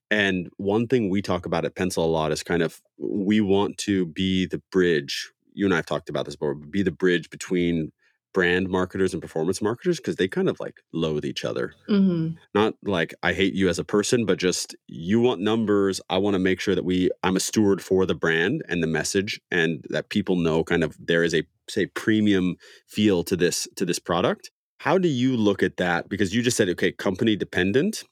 [0.09, 3.77] And one thing we talk about at pencil a lot is kind of we want
[3.79, 7.91] to be the bridge you and i've talked about this before be the bridge between
[8.37, 11.73] brand marketers and performance marketers because they kind of like loathe each other.
[11.89, 12.35] Mm-hmm.
[12.53, 15.99] Not like I hate you as a person, but just you want numbers.
[16.07, 18.87] I want to make sure that we I'm a steward for the brand and the
[18.87, 23.67] message, and that people know kind of there is a say premium feel to this
[23.75, 24.51] to this product.
[24.81, 26.07] How do you look at that?
[26.07, 28.03] Because you just said okay, company dependent.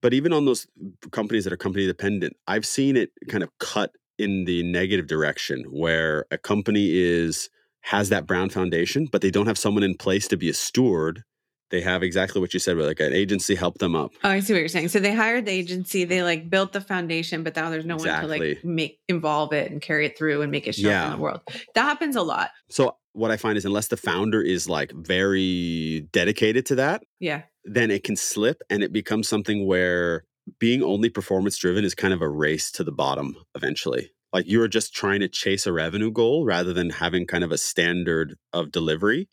[0.00, 0.68] But even on those
[1.10, 5.64] companies that are company dependent, I've seen it kind of cut in the negative direction
[5.72, 7.50] where a company is
[7.82, 11.24] has that brown foundation, but they don't have someone in place to be a steward
[11.70, 14.12] they have exactly what you said, where like an agency helped them up.
[14.24, 14.88] Oh, I see what you're saying.
[14.88, 16.24] So they hired the agency, they mm.
[16.24, 18.28] like built the foundation, but now there's no Exactly.
[18.28, 20.92] one to like make involve it and carry it through and make it show up
[20.92, 21.04] Yeah.
[21.06, 21.40] in the world.
[21.74, 22.50] That happens a lot.
[22.70, 27.42] So what I find is unless the founder is like very dedicated to that, Yeah.
[27.64, 30.24] then it can slip and it becomes something where
[30.58, 34.10] being only performance driven is kind of a race to the bottom eventually.
[34.32, 37.58] Like you're just trying to chase a revenue goal rather than having kind of a
[37.58, 39.28] standard of delivery.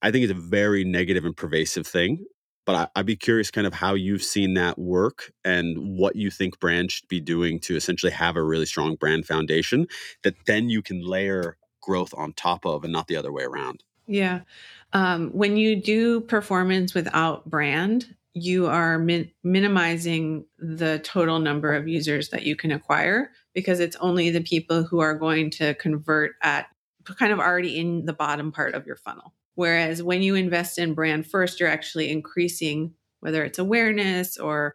[0.00, 2.24] I think it's a very negative and pervasive thing.
[2.64, 6.30] But I, I'd be curious kind of how you've seen that work and what you
[6.30, 9.86] think brands should be doing to essentially have a really strong brand foundation
[10.22, 13.82] that then you can layer growth on top of and not the other way around.
[14.06, 14.40] Yeah.
[14.92, 21.88] Um, when you do performance without brand, you are min- minimizing the total number of
[21.88, 26.32] users that you can acquire because it's only the people who are going to convert
[26.42, 26.66] at
[27.18, 29.34] kind of already in the bottom part of your funnel.
[29.54, 34.74] Whereas when you invest in brand first, you're actually increasing whether it's awareness or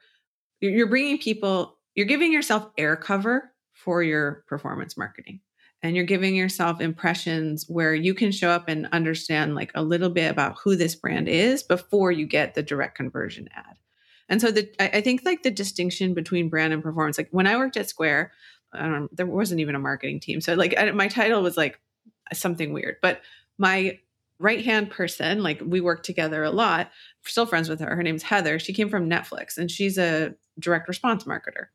[0.60, 5.39] you're you're bringing people, you're giving yourself air cover for your performance marketing
[5.84, 10.10] and you're giving yourself impressions where you can show up and understand like a little
[10.10, 13.78] bit about who this brand is before you get the direct conversion ad.
[14.30, 17.58] And so the I think like the distinction between brand and performance, like when I
[17.58, 18.32] worked at Square,
[18.74, 20.39] know, there wasn't even a marketing team.
[20.39, 21.80] So like I, my title was like
[22.32, 23.22] something weird, but
[23.58, 24.00] my
[24.39, 26.91] right hand person, like we worked together a lot,
[27.26, 27.93] still friends with her.
[27.93, 28.58] Her name's Heather.
[28.58, 31.67] She came from Netflix and she's a direct response marketer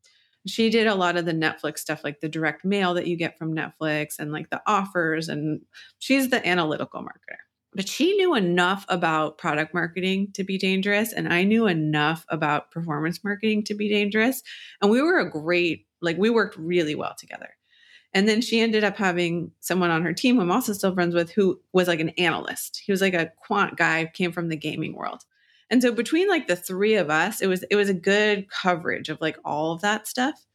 [0.47, 3.37] she did a lot of the Netflix stuff, like the direct mail that you get
[3.37, 5.29] from Netflix and like the offers.
[5.29, 5.61] And
[5.99, 7.37] she's the analytical marketer.
[7.73, 11.13] But she knew enough about product marketing to be dangerous.
[11.13, 14.41] And I knew enough about performance marketing to be dangerous.
[14.81, 17.49] And we were a great, like, we worked really well together.
[18.13, 21.13] And then she ended up having someone on her team who I'm also still friends
[21.13, 22.81] with who was like an analyst.
[22.83, 25.21] He was like a quant guy, came from the gaming world.
[25.69, 29.09] And so between like the three of us, it was it was a good coverage
[29.09, 30.45] of like all of that stuff.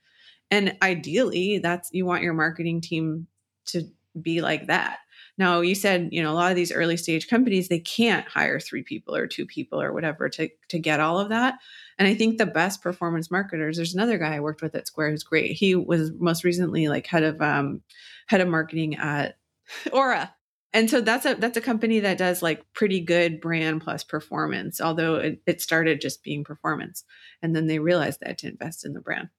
[0.50, 3.26] And ideally, that's you want your marketing team
[3.66, 3.84] to
[4.20, 4.98] be like that.
[5.36, 8.60] Now, you said, you know, a lot of these early stage companies they can't hire
[8.60, 11.58] three people or two people or whatever to to get all of that.
[11.98, 15.10] And I think the best performance marketers, there's another guy I worked with at Square
[15.10, 15.52] who's great.
[15.52, 17.82] He was most recently like head of um
[18.26, 19.36] head of marketing at
[19.92, 20.34] Aura
[20.74, 24.80] and so that's a that's a company that does like pretty good brand plus performance
[24.80, 27.04] although it, it started just being performance
[27.40, 29.30] and then they realized had to invest in the brand.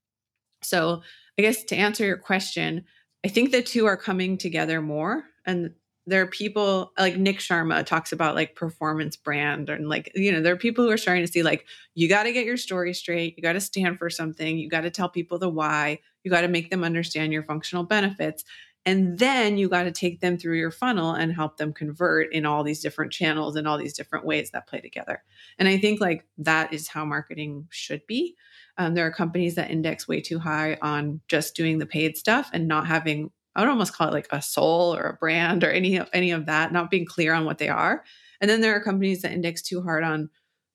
[0.64, 1.04] So
[1.38, 2.86] i guess to answer your question
[3.24, 5.72] i think the two are coming together more and
[6.08, 10.42] there are people like nick sharma talks about like performance brand and like you know
[10.42, 12.94] there are people who are starting to see like you got to get your story
[12.94, 16.32] straight you got to stand for something you got to tell people the why you
[16.32, 18.44] got to make them understand your functional benefits
[18.86, 22.46] and then you got to take them through your funnel and help them convert in
[22.46, 25.24] all these different channels and all these different ways that play together.
[25.58, 28.36] And I think like that is how marketing should be.
[28.78, 32.50] Um, there are companies that index way too high on just doing the paid stuff
[32.54, 35.72] and not having, I would almost call it like a soul or a brand or
[35.72, 38.04] any of any of that, not being clear on what they are.
[38.40, 40.30] And then there are companies that index too hard on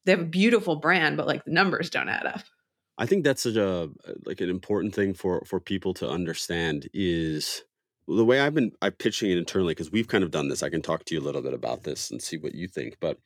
[0.07, 2.41] they have a beautiful brand, but like the numbers don't add up.
[2.97, 3.91] I think that's such a
[4.25, 7.63] like an important thing for for people to understand is
[8.17, 10.63] the way I've been I'm pitching it internally because we've kind of done this.
[10.63, 12.97] I can talk to you a little bit about this and see what you think.
[13.01, 13.19] But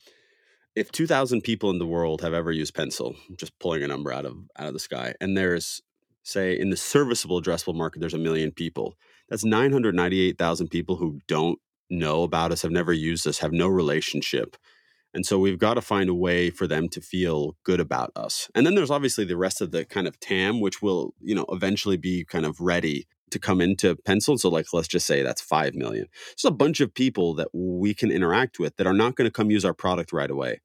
[0.75, 4.27] if 2,000 people in the world have ever used Pencil, just pulling a number out
[4.27, 5.83] of out of the sky, and there's
[6.23, 8.95] say in the serviceable addressable market, there's a million people.
[9.29, 11.59] That's 998,000 people who don't
[11.91, 14.57] know about us, have never used us, have no relationship.
[15.13, 18.51] And so we've got to find a way for them to feel good about us.
[18.55, 21.47] And then there's obviously the rest of the kind of TAM, which will, you know,
[21.51, 24.39] eventually be kind of ready to come into Pencil.
[24.39, 26.07] So, like, let's just say that's 5 million.
[26.33, 29.33] It's a bunch of people that we can interact with that are not going to
[29.33, 30.63] come use our product right away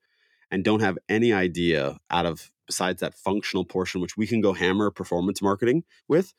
[0.50, 4.54] and don't have any idea out of besides that functional portion, which we can go
[4.54, 6.34] hammer performance marketing with.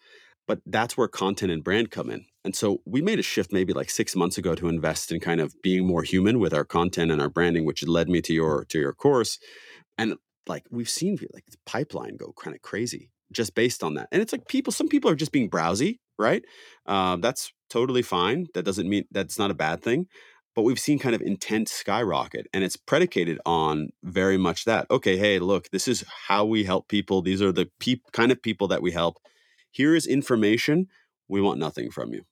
[0.47, 2.25] But that's where content and brand come in.
[2.45, 5.41] And so we made a shift maybe like six months ago to invest in kind
[5.41, 8.65] of being more human with our content and our branding, which led me to your
[8.65, 9.39] to your course.
[9.99, 10.17] And
[10.47, 14.09] like we've seen like the pipeline go kind of crazy just based on that.
[14.13, 16.45] And it's like people, some people are just being browsy, right?
[16.87, 18.47] Um, that's totally fine.
[18.55, 20.07] That doesn't mean that's not a bad thing.
[20.55, 24.87] But we've seen kind of intent skyrocket, and it's predicated on very much that.
[24.91, 27.23] Okay, hey, look, this is how we help people.
[27.23, 29.19] These are the peop- kind of people that we help.
[29.71, 30.89] Here is information.
[31.29, 32.25] We want nothing from you.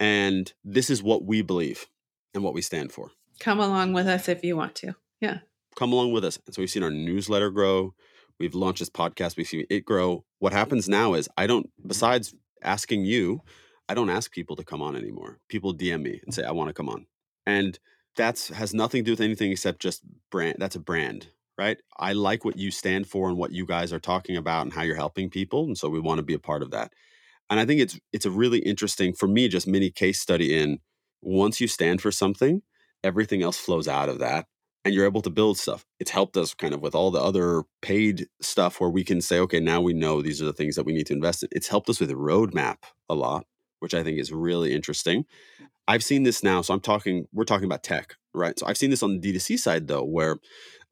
[0.00, 1.86] And this is what we believe
[2.32, 3.10] and what we stand for.
[3.40, 4.94] Come along with us if you want to.
[5.20, 5.40] Yeah.
[5.76, 6.38] Come along with us.
[6.46, 7.94] And so we've seen our newsletter grow.
[8.40, 9.36] We've launched this podcast.
[9.36, 10.24] We've seen it grow.
[10.38, 13.42] What happens now is I don't, besides asking you,
[13.88, 15.38] I don't ask people to come on anymore.
[15.48, 17.06] People DM me and say, I want to come on.
[17.46, 17.78] And
[18.16, 20.56] that's has nothing to do with anything except just brand.
[20.58, 21.78] That's a brand, right?
[21.98, 24.82] I like what you stand for and what you guys are talking about and how
[24.82, 25.64] you're helping people.
[25.64, 26.92] And so we want to be a part of that.
[27.48, 30.80] And I think it's it's a really interesting for me, just mini case study in
[31.22, 32.62] once you stand for something,
[33.02, 34.46] everything else flows out of that
[34.84, 35.84] and you're able to build stuff.
[35.98, 39.38] It's helped us kind of with all the other paid stuff where we can say,
[39.40, 41.48] okay, now we know these are the things that we need to invest in.
[41.52, 43.46] It's helped us with roadmap a lot,
[43.80, 45.24] which I think is really interesting.
[45.86, 46.62] I've seen this now.
[46.62, 48.58] So I'm talking, we're talking about tech, right?
[48.58, 50.38] So I've seen this on the D2C side though, where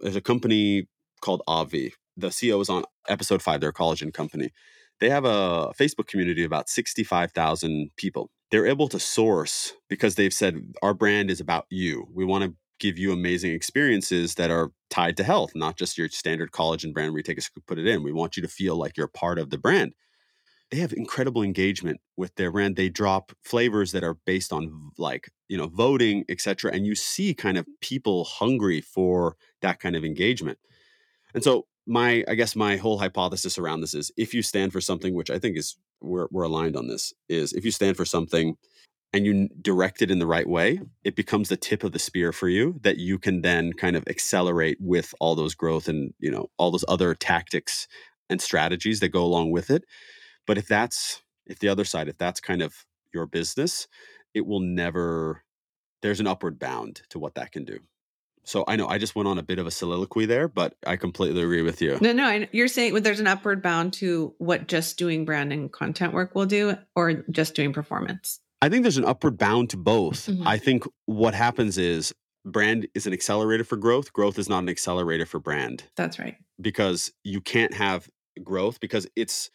[0.01, 0.89] there's a company
[1.21, 1.95] called Avi.
[2.17, 4.53] The CEO is on episode five, their collagen company.
[5.01, 8.31] They have a Facebook community of about 65,000 people.
[8.51, 12.09] They're able to source because they've said, our brand is about you.
[12.15, 16.09] We want to give you amazing experiences that are tied to health, not just your
[16.09, 18.03] standard collagen brand where you take a scoop, put it in.
[18.03, 19.95] We want you to feel like you're part of the brand.
[20.71, 22.77] They have incredible engagement with their brand.
[22.77, 26.73] They drop flavors that are based on like, you know, voting, etc.
[26.73, 30.59] And you see kind of people hungry for that kind of engagement.
[31.35, 34.81] And so my I guess my whole hypothesis around this is if you stand for
[34.81, 38.05] something, which I think is we're we're aligned on this, is if you stand for
[38.05, 38.57] something
[39.13, 42.33] and you direct it in the right way, it becomes the tip of the spear
[42.33, 46.31] for you that you can then kind of accelerate with all those growth and, you
[46.31, 47.89] know, all those other tactics
[48.29, 49.85] and strategies that go along with it.
[50.47, 53.87] But if that's if the other side, if that's kind of your business,
[54.35, 55.43] it will never
[56.03, 57.79] there's an upward bound to what that can do.
[58.45, 60.97] So I know I just went on a bit of a soliloquy there, but I
[60.97, 61.99] completely agree with you.
[62.01, 65.73] No, no, you're saying well, there's an upward bound to what just doing brand and
[65.73, 68.41] content work will do, or just doing performance.
[68.63, 70.27] I think there's an upward bound to both.
[70.27, 70.47] Mm-hmm.
[70.47, 72.15] I think what happens is
[72.45, 74.13] brand is an accelerator for growth.
[74.13, 75.85] Growth is not an accelerator for brand.
[75.97, 76.37] That's right.
[76.61, 78.09] Because you can't have
[78.43, 79.51] growth because it's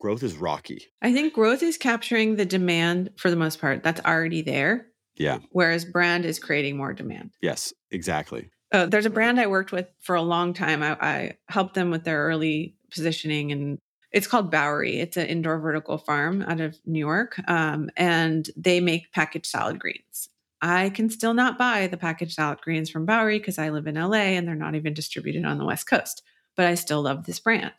[0.00, 0.86] growth is rocky.
[1.00, 4.88] I think growth is capturing the demand for the most part that's already there.
[5.16, 5.38] Yeah.
[5.50, 7.30] Whereas brand is creating more demand.
[7.40, 8.50] Yes, exactly.
[8.72, 10.82] Uh, there's a brand I worked with for a long time.
[10.82, 13.78] I, I helped them with their early positioning and
[14.14, 15.00] it's called Bowery.
[15.00, 19.80] It's an indoor vertical farm out of New York, um, and they make packaged salad
[19.80, 20.28] greens.
[20.62, 23.96] I can still not buy the packaged salad greens from Bowery because I live in
[23.96, 26.22] LA and they're not even distributed on the West Coast.
[26.56, 27.74] But I still love this brand.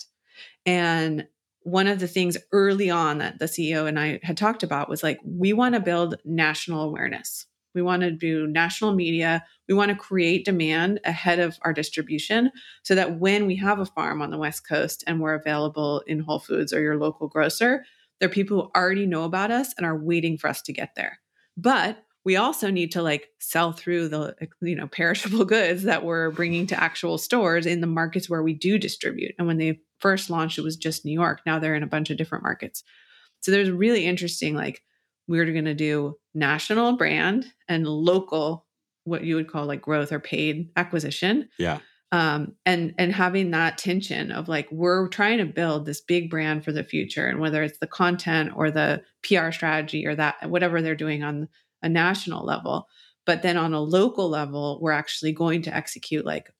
[0.65, 1.25] And
[1.61, 5.01] one of the things early on that the CEO and I had talked about was
[5.01, 7.47] like, we want to build national awareness.
[7.75, 9.43] We want to do national media.
[9.67, 12.51] We want to create demand ahead of our distribution
[12.83, 16.19] so that when we have a farm on the West Coast and we're available in
[16.19, 17.85] Whole Foods or your local grocer,
[18.19, 20.95] there are people who already know about us and are waiting for us to get
[20.95, 21.19] there.
[21.57, 26.31] But we also need to like sell through the you know perishable goods that we're
[26.31, 29.35] bringing to actual stores in the markets where we do distribute.
[29.37, 31.41] And when they first launched, it was just New York.
[31.45, 32.83] Now they're in a bunch of different markets.
[33.41, 34.81] So there's really interesting like
[35.27, 38.65] we're going to do national brand and local
[39.05, 41.47] what you would call like growth or paid acquisition.
[41.57, 41.79] Yeah.
[42.11, 46.63] Um, and and having that tension of like we're trying to build this big brand
[46.63, 50.81] for the future and whether it's the content or the pr strategy or that whatever
[50.81, 51.49] they're doing on
[51.81, 52.87] a national level
[53.25, 56.53] but then on a local level we're actually going to execute like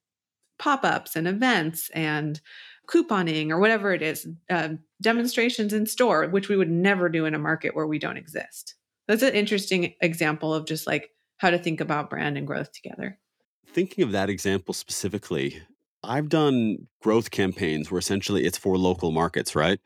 [0.57, 2.41] pop-ups and events and
[2.87, 4.69] couponing or whatever it is, uh,
[5.01, 8.75] demonstrations in store, which we would never do in a market where we don't exist.
[9.07, 13.19] That's an interesting example of just like how to think about brand and growth together.
[13.67, 15.61] Thinking of that example specifically,
[16.03, 19.79] I've done growth campaigns where essentially it's for local markets, right?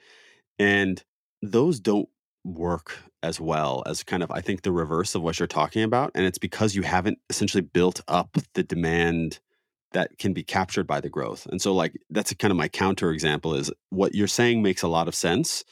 [0.58, 1.04] And
[1.42, 2.10] those don't
[2.44, 6.12] work as well as kind of, I think, the reverse of what you're talking about.
[6.16, 9.40] And it's because you haven't essentially built up the demand
[9.92, 11.46] that can be captured by the growth.
[11.48, 14.88] And so like that's kind of my counter example is what you're saying makes a
[14.88, 15.64] lot of sense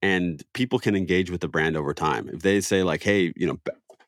[0.00, 2.28] and people can engage with the brand over time.
[2.32, 3.58] If they say like hey, you know,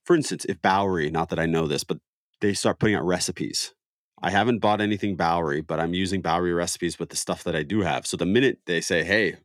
[0.04, 1.98] for instance, if Bowery, not that I know this, but
[2.40, 3.74] they start putting out recipes.
[4.22, 7.62] I haven't bought anything Bowery, but I'm using Bowery recipes with the stuff that I
[7.62, 8.06] do have.
[8.06, 9.36] So the minute they say, "Hey,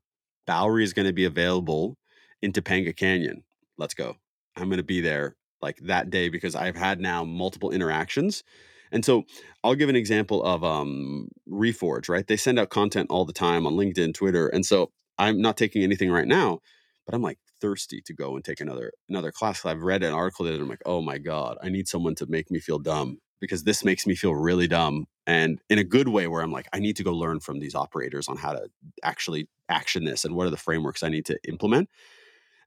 [0.48, 1.98] Bowery is going to be available
[2.42, 3.44] in Topanga Canyon.
[3.78, 4.18] Let's go."
[4.56, 8.44] I'm going to be there like that day because I've had now multiple interactions
[8.92, 9.24] and so
[9.64, 12.26] I'll give an example of um, Reforge, right?
[12.26, 14.48] They send out content all the time on LinkedIn, Twitter.
[14.48, 16.60] And so I'm not taking anything right now,
[17.06, 19.66] but I'm like thirsty to go and take another another class.
[19.66, 22.50] I've read an article that I'm like, oh my God, I need someone to make
[22.50, 25.06] me feel dumb because this makes me feel really dumb.
[25.26, 27.76] And in a good way where I'm like, I need to go learn from these
[27.76, 28.70] operators on how to
[29.04, 31.90] actually action this and what are the frameworks I need to implement.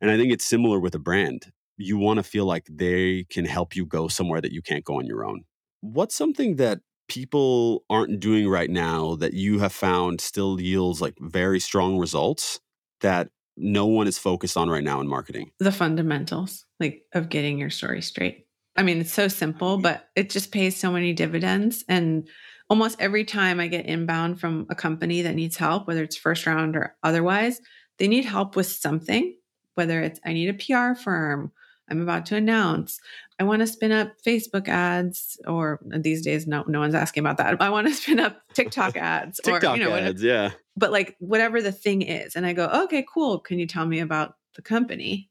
[0.01, 1.53] And I think it's similar with a brand.
[1.77, 4.99] You want to feel like they can help you go somewhere that you can't go
[4.99, 5.45] on your own.
[5.83, 11.19] What's something that people aren't doing right now that you have found still yields like
[11.21, 12.61] very strong results
[13.01, 15.51] that no one is focused on right now in marketing?
[15.59, 18.47] The fundamentals, like of getting your story straight.
[18.77, 19.83] I mean, it's so simple, mm-hmm.
[19.83, 21.85] but it just pays so many dividends.
[21.89, 22.29] And
[22.71, 26.47] almost every time I get inbound from a company that needs help, whether it's first
[26.47, 27.61] round or otherwise,
[27.99, 29.37] they need help with something,
[29.75, 31.51] whether it's I need a PR firm,
[31.91, 33.01] I'm about to announce,
[33.43, 37.39] I want to spin up Facebook ads, or these days, no, no one's asking about
[37.39, 37.61] that.
[37.61, 40.53] I want to spin up TikTok ads, TikTok or you know, ads, yeah.
[40.77, 43.41] But like whatever the thing is, and I go, okay, cool.
[43.41, 45.29] Can you tell me about the company?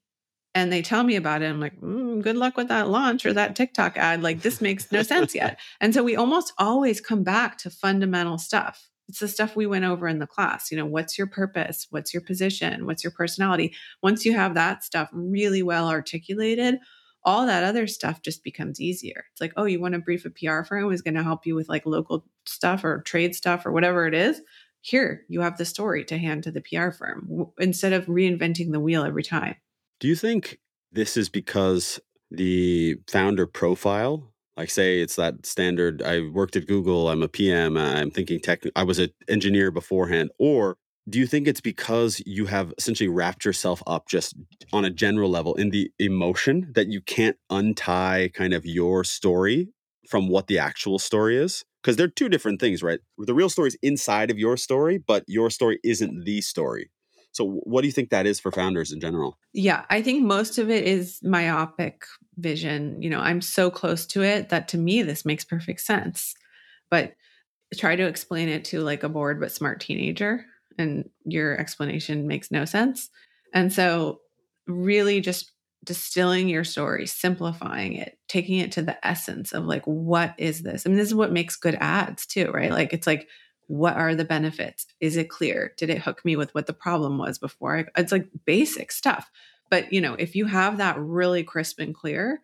[0.53, 1.45] And they tell me about it.
[1.45, 4.21] I'm like, mm, good luck with that launch or that TikTok ad.
[4.21, 5.57] Like this makes no sense yet.
[5.79, 8.89] And so we almost always come back to fundamental stuff.
[9.07, 10.69] It's the stuff we went over in the class.
[10.69, 11.87] You know, what's your purpose?
[11.91, 12.85] What's your position?
[12.85, 13.73] What's your personality?
[14.03, 16.79] Once you have that stuff really well articulated,
[17.23, 19.25] all that other stuff just becomes easier.
[19.31, 21.55] It's like, oh, you want to brief a PR firm who's going to help you
[21.55, 24.41] with like local stuff or trade stuff or whatever it is.
[24.81, 28.79] Here, you have the story to hand to the PR firm instead of reinventing the
[28.79, 29.55] wheel every time.
[29.99, 30.59] Do you think
[30.91, 31.99] this is because
[32.31, 37.77] the founder profile, like say it's that standard, I worked at Google, I'm a PM,
[37.77, 40.77] I'm thinking tech, I was an engineer beforehand, or
[41.09, 44.35] do you think it's because you have essentially wrapped yourself up just
[44.71, 49.69] on a general level in the emotion that you can't untie kind of your story
[50.07, 51.63] from what the actual story is?
[51.81, 52.99] Because they're two different things, right?
[53.17, 56.91] The real story is inside of your story, but your story isn't the story.
[57.31, 59.37] So, what do you think that is for founders in general?
[59.53, 62.03] Yeah, I think most of it is myopic
[62.37, 63.01] vision.
[63.01, 66.35] You know, I'm so close to it that to me, this makes perfect sense.
[66.91, 67.13] But
[67.77, 70.45] try to explain it to like a bored but smart teenager
[70.77, 73.09] and your explanation makes no sense.
[73.53, 74.21] And so,
[74.67, 75.51] really just
[75.83, 80.85] distilling your story, simplifying it, taking it to the essence of like, what is this?
[80.85, 82.71] I mean, this is what makes good ads too, right?
[82.71, 83.27] Like, it's like,
[83.67, 84.85] what are the benefits?
[84.99, 85.73] Is it clear?
[85.77, 87.77] Did it hook me with what the problem was before?
[87.77, 89.31] I, it's like basic stuff.
[89.69, 92.41] But, you know, if you have that really crisp and clear,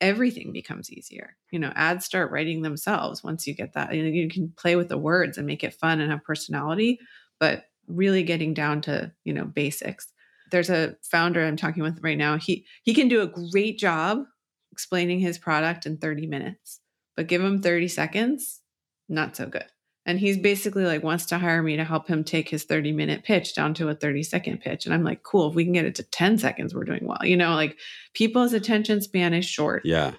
[0.00, 1.36] everything becomes easier.
[1.52, 3.94] You know, ads start writing themselves once you get that.
[3.94, 6.98] You, know, you can play with the words and make it fun and have personality
[7.40, 10.06] but really getting down to you know basics.
[10.50, 14.24] There's a founder i'm talking with right now he he can do a great job
[14.70, 16.80] explaining his product in 30 minutes
[17.16, 18.60] but give him 30 seconds
[19.08, 19.64] not so good.
[20.06, 23.24] And he's basically like wants to hire me to help him take his 30 minute
[23.24, 24.84] pitch down to a 30 second pitch.
[24.84, 27.24] And i'm like cool if we can get it to 10 seconds we're doing well.
[27.24, 27.78] You know like
[28.12, 29.82] people's attention span is short.
[29.84, 30.12] Yeah.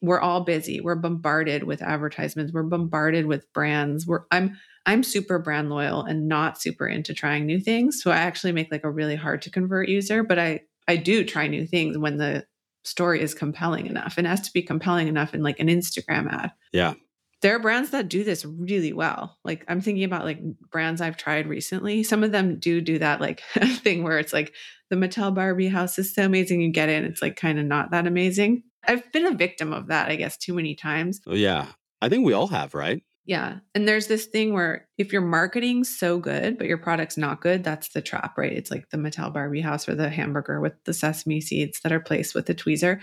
[0.00, 0.80] We're all busy.
[0.80, 2.52] We're bombarded with advertisements.
[2.52, 4.06] We're bombarded with brands.
[4.06, 4.56] We're i'm
[4.86, 8.02] I'm super brand loyal and not super into trying new things.
[8.02, 11.24] So I actually make like a really hard to convert user, but I I do
[11.24, 12.46] try new things when the
[12.84, 14.18] story is compelling enough.
[14.18, 16.52] and has to be compelling enough in like an Instagram ad.
[16.72, 16.94] Yeah.
[17.40, 19.38] There are brands that do this really well.
[19.44, 22.02] Like I'm thinking about like brands I've tried recently.
[22.02, 23.42] Some of them do do that like
[23.82, 24.54] thing where it's like
[24.90, 26.60] the Mattel Barbie house is so amazing.
[26.60, 27.04] You get it.
[27.04, 28.62] it's like kind of not that amazing.
[28.86, 31.20] I've been a victim of that, I guess, too many times.
[31.26, 31.68] Oh, yeah.
[32.02, 33.02] I think we all have, right?
[33.26, 33.58] Yeah.
[33.74, 37.64] And there's this thing where if your marketing's so good, but your product's not good,
[37.64, 38.52] that's the trap, right?
[38.52, 42.00] It's like the Mattel Barbie house or the hamburger with the sesame seeds that are
[42.00, 43.00] placed with the tweezer.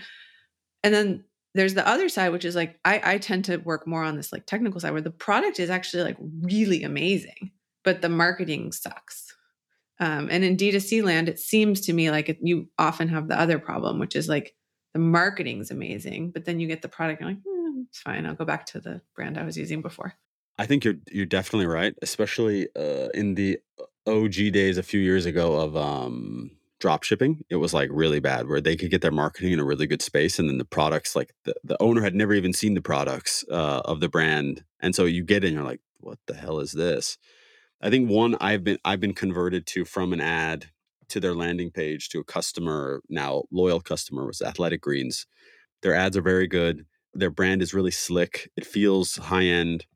[0.84, 4.04] And then there's the other side, which is like I, I tend to work more
[4.04, 7.50] on this like technical side where the product is actually like really amazing,
[7.84, 9.34] but the marketing sucks.
[9.98, 13.38] Um, and in D2C land, it seems to me like it, you often have the
[13.38, 14.54] other problem, which is like
[14.94, 17.38] the marketing's amazing, but then you get the product, and like,
[17.88, 18.26] it's fine.
[18.26, 20.14] I'll go back to the brand I was using before.
[20.58, 23.58] I think you're you're definitely right, especially uh, in the
[24.06, 27.44] OG days a few years ago of um, drop shipping.
[27.48, 30.02] It was like really bad, where they could get their marketing in a really good
[30.02, 33.44] space, and then the products, like the, the owner had never even seen the products
[33.50, 36.72] uh, of the brand, and so you get in, you're like, what the hell is
[36.72, 37.18] this?
[37.80, 40.66] I think one I've been I've been converted to from an ad
[41.08, 45.26] to their landing page to a customer now loyal customer was Athletic Greens.
[45.82, 48.50] Their ads are very good their brand is really slick.
[48.56, 49.86] It feels high end,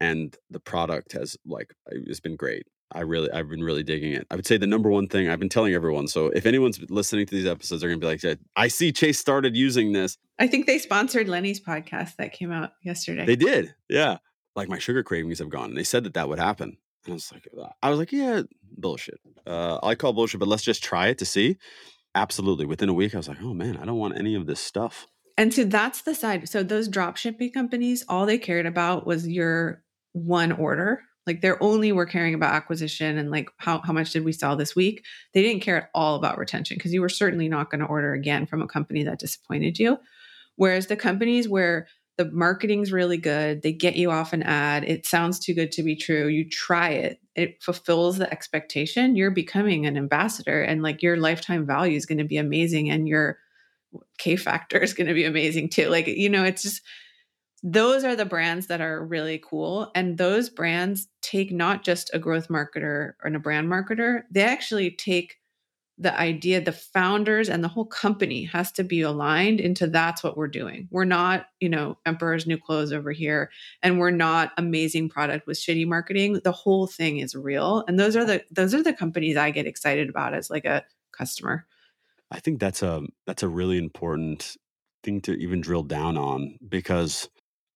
[0.00, 2.66] and the product has like it's been great.
[2.92, 4.26] I really, I've been really digging it.
[4.30, 6.06] I would say the number one thing I've been telling everyone.
[6.06, 9.56] So if anyone's listening to these episodes, they're gonna be like, "I see Chase started
[9.56, 13.24] using this." I think they sponsored Lenny's podcast that came out yesterday.
[13.26, 14.18] They did, yeah.
[14.54, 16.76] Like my sugar cravings have gone, and they said that that would happen.
[17.04, 17.48] And I was like,
[17.82, 18.42] I was like, yeah,
[18.78, 19.20] bullshit.
[19.46, 21.58] Uh, I call bullshit, but let's just try it to see.
[22.14, 22.64] Absolutely.
[22.64, 25.06] Within a week, I was like, oh man, I don't want any of this stuff.
[25.36, 26.48] And so that's the side.
[26.48, 29.82] So those drop shipping companies, all they cared about was your
[30.12, 31.02] one order.
[31.26, 34.56] Like they're only were caring about acquisition and like how, how much did we sell
[34.56, 35.04] this week.
[35.32, 38.12] They didn't care at all about retention because you were certainly not going to order
[38.12, 39.98] again from a company that disappointed you.
[40.56, 45.04] Whereas the companies where the marketing's really good, they get you off an ad, it
[45.04, 49.84] sounds too good to be true, you try it, it fulfills the expectation, you're becoming
[49.84, 53.38] an ambassador and like your lifetime value is going to be amazing and your
[54.18, 55.88] K factor is going to be amazing too.
[55.88, 56.82] Like, you know, it's just
[57.62, 59.90] those are the brands that are really cool.
[59.94, 64.90] And those brands take not just a growth marketer and a brand marketer, they actually
[64.90, 65.36] take
[65.96, 70.36] the idea the founders and the whole company has to be aligned into that's what
[70.36, 75.08] we're doing we're not you know emperor's new clothes over here and we're not amazing
[75.08, 78.82] product with shitty marketing the whole thing is real and those are the those are
[78.82, 81.64] the companies i get excited about as like a customer
[82.30, 84.56] i think that's a that's a really important
[85.02, 87.28] thing to even drill down on because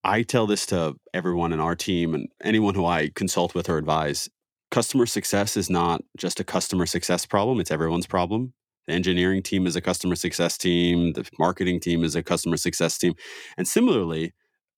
[0.05, 3.79] I tell this to everyone in our team and anyone who I consult with or
[3.79, 4.29] advise.
[4.71, 8.53] Customer success is not just a customer success problem, it's everyone's problem.
[8.87, 12.97] The engineering team is a customer success team, the marketing team is a customer success
[12.97, 13.15] team.
[13.57, 14.33] And similarly,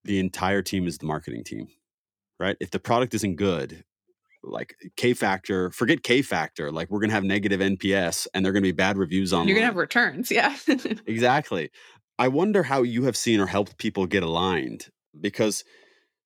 [0.05, 1.69] the entire team is the marketing team,
[2.39, 2.57] right?
[2.61, 3.85] If the product isn't good,
[4.43, 8.53] like K factor, forget K factor, like we're going to have negative NPS and they're
[8.53, 10.31] going to be bad reviews on You're going to have returns.
[10.31, 10.57] Yeah.
[11.07, 11.71] exactly.
[12.19, 14.89] I wonder how you have seen or helped people get aligned
[15.19, 15.65] because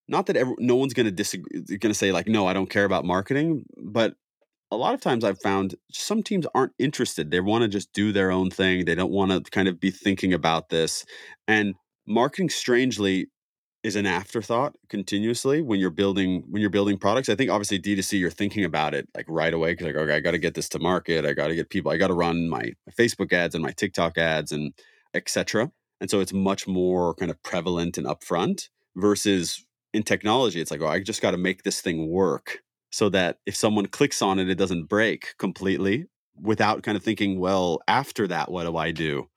[0.08, 2.84] not that every, no one's to disagree going to say like no i don't care
[2.84, 4.14] about marketing but
[4.70, 8.12] a lot of times i've found some teams aren't interested they want to just do
[8.12, 11.04] their own thing they don't want to kind of be thinking about this
[11.48, 11.74] and
[12.06, 13.28] marketing strangely
[13.84, 17.28] is an afterthought continuously when you're building when you're building products.
[17.28, 20.20] I think obviously d2c you're thinking about it like right away because like okay i
[20.20, 21.24] got to get this to market.
[21.24, 24.18] I got to get people i got to run my, facebook ads and my tiktok
[24.18, 24.72] ads and
[25.14, 25.70] etc
[26.00, 29.64] and so it's much more kind of prevalent and upfront versus
[29.94, 32.58] in technology, it's like, oh, I just got to make this thing work
[32.90, 36.06] so that if someone clicks on it, it doesn't break completely
[36.40, 39.28] without kind of thinking, well, after that, what do I do?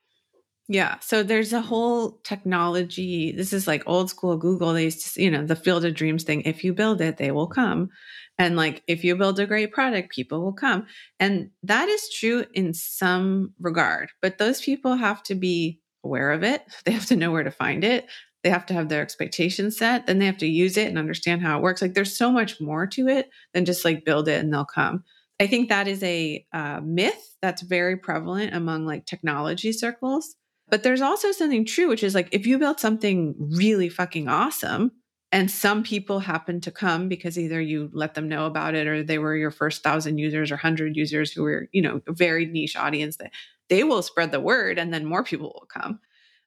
[0.70, 1.00] Yeah.
[1.00, 3.32] So there's a whole technology.
[3.32, 4.74] This is like old school Google.
[4.74, 6.42] They used to, you know, the field of dreams thing.
[6.42, 7.90] If you build it, they will come.
[8.38, 10.86] And like, if you build a great product, people will come.
[11.20, 14.10] And that is true in some regard.
[14.22, 16.64] But those people have to be aware of it.
[16.86, 18.06] They have to know where to find it
[18.44, 21.42] they have to have their expectations set then they have to use it and understand
[21.42, 24.40] how it works like there's so much more to it than just like build it
[24.40, 25.04] and they'll come
[25.40, 30.36] i think that is a uh, myth that's very prevalent among like technology circles
[30.70, 34.92] but there's also something true which is like if you build something really fucking awesome
[35.32, 39.04] and some people happen to come because either you let them know about it or
[39.04, 42.46] they were your first thousand users or hundred users who were you know a very
[42.46, 43.32] niche audience that
[43.70, 46.00] they will spread the word and then more people will come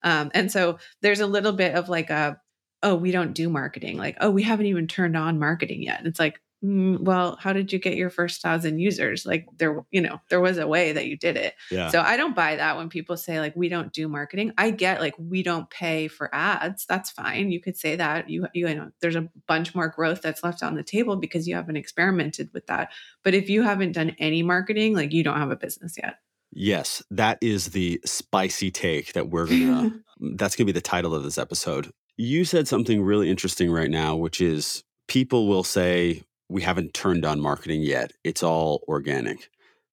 [0.02, 2.40] um, and so there's a little bit of like a,
[2.82, 3.98] oh, we don't do marketing.
[3.98, 5.98] Like, oh, we haven't even turned on marketing yet.
[5.98, 9.24] And it's like, mm, well, how did you get your first thousand users?
[9.24, 11.54] Like there, you know, there was a way that you did it.
[11.70, 11.88] Yeah.
[11.88, 14.52] So I don't buy that when people say like, we don't do marketing.
[14.58, 16.86] I get like, we don't pay for ads.
[16.86, 17.50] That's fine.
[17.50, 20.74] You could say that you, you know, there's a bunch more growth that's left on
[20.74, 22.90] the table because you haven't experimented with that.
[23.24, 26.18] But if you haven't done any marketing, like you don't have a business yet.
[26.52, 29.92] Yes, that is the spicy take that we're gonna.
[30.34, 31.90] that's gonna be the title of this episode.
[32.16, 37.24] You said something really interesting right now, which is people will say we haven't turned
[37.24, 38.12] on marketing yet.
[38.24, 39.48] It's all organic.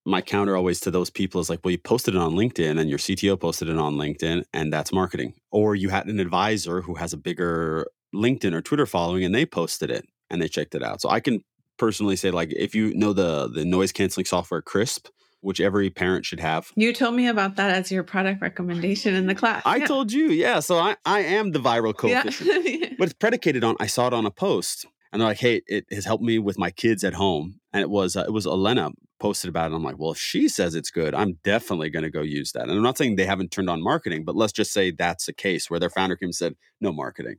[0.06, 2.90] My counter always to those people is like, well, you posted it on LinkedIn and
[2.90, 5.34] your CTO posted it on LinkedIn, and that's marketing.
[5.52, 9.46] Or you had an advisor who has a bigger LinkedIn or Twitter following and they
[9.46, 11.02] posted it and they checked it out.
[11.02, 11.42] So I can
[11.78, 15.10] personally say, like, if you know the the noise canceling software Crisp,
[15.42, 16.72] which every parent should have.
[16.76, 19.62] You told me about that as your product recommendation in the class.
[19.66, 19.86] I yeah.
[19.86, 20.62] told you, yeah.
[20.62, 22.50] So I, I am the viral coefficient.
[22.66, 22.90] Yeah.
[22.98, 25.86] but it's predicated on I saw it on a post and they're like, hey, it
[25.92, 27.60] has helped me with my kids at home.
[27.74, 29.76] And it was uh, it was Elena posted about it.
[29.76, 32.64] I'm like, well, if she says it's good, I'm definitely going to go use that.
[32.64, 35.34] And I'm not saying they haven't turned on marketing, but let's just say that's a
[35.34, 37.38] case where their founder came and said, no marketing.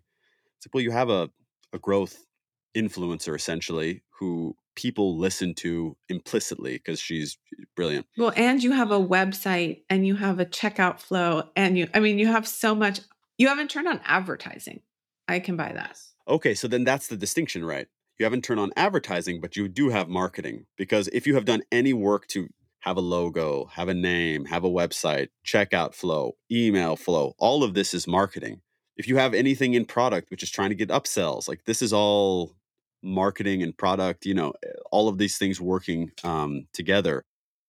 [0.57, 1.31] It's like, well, you have a,
[1.73, 2.25] a growth
[2.77, 7.39] influencer essentially who people listen to implicitly because she's
[7.75, 8.07] brilliant.
[8.17, 12.01] Well, and you have a website and you have a checkout flow and you I
[12.01, 13.01] mean you have so much
[13.39, 14.81] you haven't turned on advertising.
[15.27, 15.99] I can buy that.
[16.29, 17.87] Okay, so then that's the distinction, right?
[18.19, 21.63] You haven't turned on advertising, but you do have marketing because if you have done
[21.73, 22.49] any work to
[22.81, 27.75] have a logo, have a name, have a website, checkout flow, email flow, all of
[27.75, 28.61] this is marketing.
[28.97, 31.93] If you have anything in product which is trying to get upsells, like this is
[31.93, 32.57] all
[33.03, 37.25] marketing and product, you know, eh, all of these things working um, together.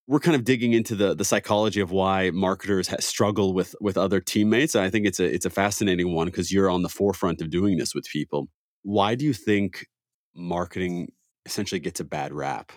[0.10, 4.20] We're kind of digging into the the psychology of why marketers struggle with with other
[4.20, 4.76] teammates.
[4.76, 7.78] I think it's a it's a fascinating one because you're on the forefront of doing
[7.78, 8.49] this with people.
[8.82, 9.86] Why do you think
[10.36, 11.10] marketing
[11.45, 12.72] essentially gets a bad rap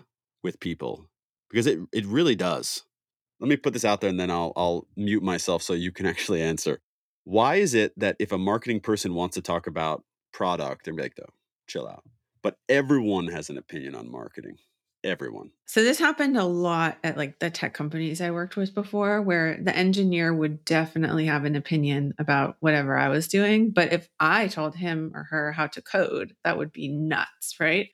[0.44, 1.08] with people?
[1.50, 2.84] Because it it really does.
[3.40, 6.06] Let me put this out there and then I'll I'll mute myself so you can
[6.12, 6.82] actually answer.
[7.24, 10.04] Why is it that if a marketing person wants to talk about
[10.34, 11.32] product be like, though,
[11.66, 12.04] chill out
[12.42, 14.56] but everyone has an opinion on marketing.
[15.04, 15.50] Everyone.
[15.66, 19.58] So this happened a lot at like the tech companies I worked with before where
[19.62, 24.48] the engineer would definitely have an opinion about whatever I was doing, but if I
[24.48, 27.88] told him or her how to code, that would be nuts, right?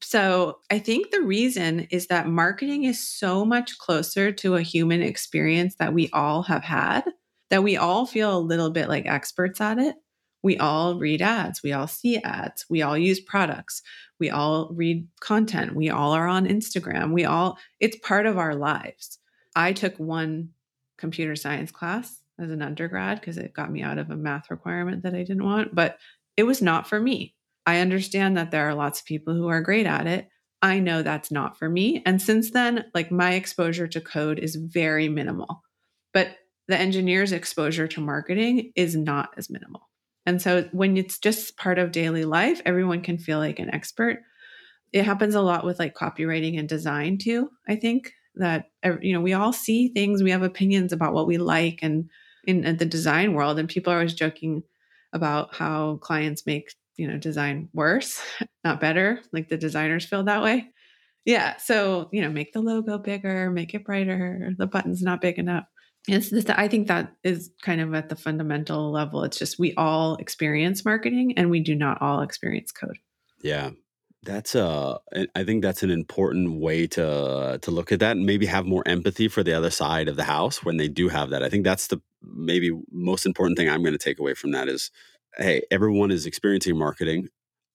[0.00, 5.02] So I think the reason is that marketing is so much closer to a human
[5.02, 7.04] experience that we all have had
[7.50, 9.96] that we all feel a little bit like experts at it.
[10.42, 13.82] We all read ads, we all see ads, we all use products,
[14.18, 18.54] we all read content, we all are on Instagram, we all, it's part of our
[18.54, 19.18] lives.
[19.54, 20.50] I took one
[20.96, 25.02] computer science class as an undergrad because it got me out of a math requirement
[25.02, 25.98] that I didn't want, but
[26.36, 27.34] it was not for me.
[27.66, 30.28] I understand that there are lots of people who are great at it.
[30.62, 32.02] I know that's not for me.
[32.06, 35.62] And since then, like my exposure to code is very minimal.
[36.12, 36.36] But
[36.68, 39.89] the engineer's exposure to marketing is not as minimal.
[40.30, 44.22] And so when it's just part of daily life, everyone can feel like an expert.
[44.92, 47.50] It happens a lot with like copywriting and design too.
[47.68, 48.66] I think that
[49.02, 52.08] you know we all see things, we have opinions about what we like, and
[52.44, 54.62] in, in the design world, and people are always joking
[55.12, 58.22] about how clients make you know design worse,
[58.64, 59.20] not better.
[59.32, 60.68] Like the designers feel that way.
[61.24, 61.56] Yeah.
[61.56, 64.52] So you know, make the logo bigger, make it brighter.
[64.56, 65.64] The button's not big enough
[66.08, 69.24] it's this i think that is kind of at the fundamental level.
[69.24, 72.98] It's just we all experience marketing and we do not all experience code.
[73.42, 73.70] Yeah.
[74.22, 74.98] That's uh
[75.34, 78.82] i think that's an important way to to look at that and maybe have more
[78.86, 81.42] empathy for the other side of the house when they do have that.
[81.42, 84.68] I think that's the maybe most important thing i'm going to take away from that
[84.68, 84.90] is
[85.38, 87.28] hey everyone is experiencing marketing.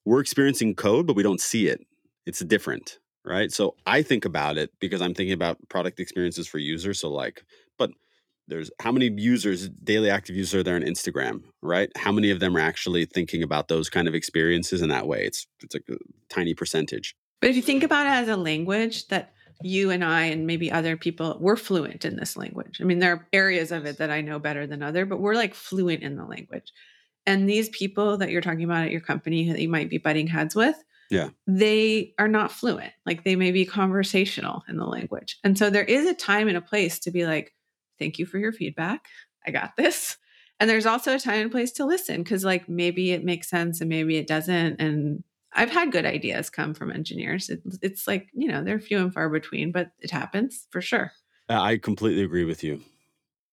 [0.05, 1.81] We're experiencing code but we don't see it.
[2.25, 3.51] It's different right?
[3.51, 6.99] So i think about it because i'm thinking about product experiences for users.
[6.99, 7.43] So like
[7.79, 7.89] but
[8.47, 11.89] there's how many users daily active users are there on instagram right?
[11.97, 15.25] How many of them are actually thinking about those kind of experiences in that way?
[15.25, 15.97] It's it's like a
[16.29, 17.15] tiny percentage.
[17.41, 19.33] But if you think about it as a language that
[19.63, 22.79] you and i and maybe other people we're fluent in this language.
[22.81, 25.33] I mean there are areas of it that i know better than other but we're
[25.33, 26.71] like fluent in the language.
[27.25, 30.27] And these people that you're talking about at your company that you might be butting
[30.27, 30.75] heads with
[31.09, 31.29] yeah.
[31.47, 32.91] they are not fluent.
[33.05, 35.39] Like they may be conversational in the language.
[35.43, 37.53] And so there is a time and a place to be like
[37.99, 39.07] thank you for your feedback.
[39.45, 40.17] I got this.
[40.59, 43.81] And there's also a time and place to listen because, like, maybe it makes sense
[43.81, 44.79] and maybe it doesn't.
[44.79, 45.23] And
[45.53, 47.49] I've had good ideas come from engineers.
[47.49, 51.11] It, it's like, you know, they're few and far between, but it happens for sure.
[51.49, 52.81] Uh, I completely agree with you.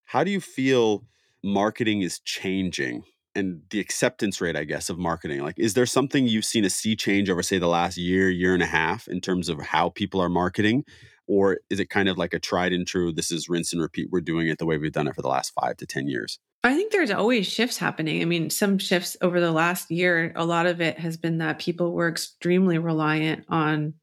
[0.04, 1.04] How do you feel
[1.42, 5.42] marketing is changing and the acceptance rate, I guess, of marketing?
[5.42, 8.54] Like, is there something you've seen a sea change over, say, the last year, year
[8.54, 10.84] and a half in terms of how people are marketing?
[11.26, 14.08] Or is it kind of like a tried and true, this is rinse and repeat?
[14.10, 16.38] We're doing it the way we've done it for the last five to 10 years?
[16.64, 18.22] I think there's always shifts happening.
[18.22, 21.58] I mean, some shifts over the last year, a lot of it has been that
[21.58, 23.94] people were extremely reliant on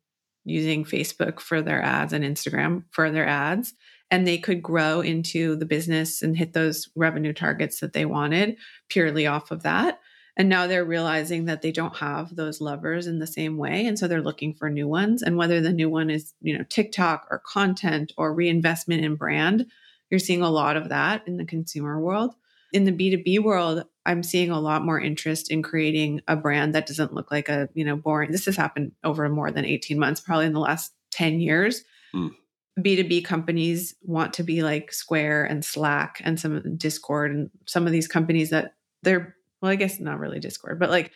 [0.43, 3.73] using Facebook for their ads and Instagram for their ads.
[4.11, 8.57] And they could grow into the business and hit those revenue targets that they wanted
[8.89, 9.99] purely off of that.
[10.37, 13.85] And now they're realizing that they don't have those levers in the same way.
[13.85, 15.21] And so they're looking for new ones.
[15.21, 19.65] And whether the new one is, you know, TikTok or content or reinvestment in brand,
[20.09, 22.35] you're seeing a lot of that in the consumer world.
[22.71, 26.87] In the B2B world, I'm seeing a lot more interest in creating a brand that
[26.87, 28.31] doesn't look like a, you know, boring.
[28.31, 31.83] This has happened over more than 18 months, probably in the last 10 years.
[32.13, 32.31] Mm.
[32.79, 37.91] B2B companies want to be like Square and Slack and some Discord and some of
[37.91, 38.73] these companies that
[39.03, 41.11] they're well, I guess not really Discord, but like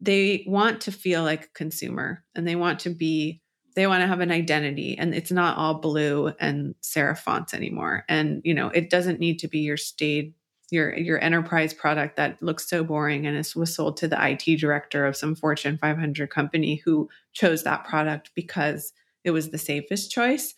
[0.00, 3.42] they want to feel like a consumer and they want to be
[3.74, 8.04] they want to have an identity and it's not all blue and serif fonts anymore
[8.08, 10.34] and you know it doesn't need to be your staid
[10.70, 14.58] your your enterprise product that looks so boring and it was sold to the IT
[14.58, 18.92] director of some Fortune 500 company who chose that product because
[19.24, 20.54] it was the safest choice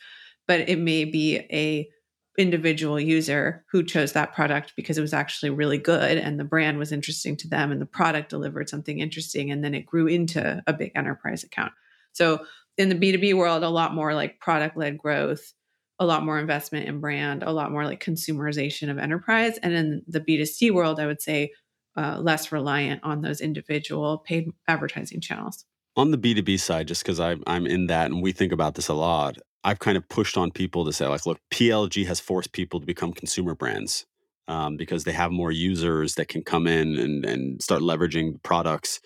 [0.47, 1.88] but it may be a
[2.41, 6.78] individual user who chose that product because it was actually really good and the brand
[6.78, 10.62] was interesting to them and the product delivered something interesting and then it grew into
[10.66, 11.72] a big enterprise account.
[12.12, 12.45] So
[12.78, 15.53] in the B2B world, a lot more like product led growth,
[15.99, 19.59] a lot more investment in brand, a lot more like consumerization of enterprise.
[19.62, 21.53] And in the B2C world, I would say
[21.97, 25.66] uh, less reliant on those individual paid advertising channels.
[25.97, 28.95] On the B2B side, just because I'm in that and we think about this a
[28.95, 32.81] lot, I've kind of pushed on people to say, like, look, PLG has forced people
[32.81, 34.07] to become consumer brands
[34.49, 39.01] um, because they have more users that can come in and, and start leveraging products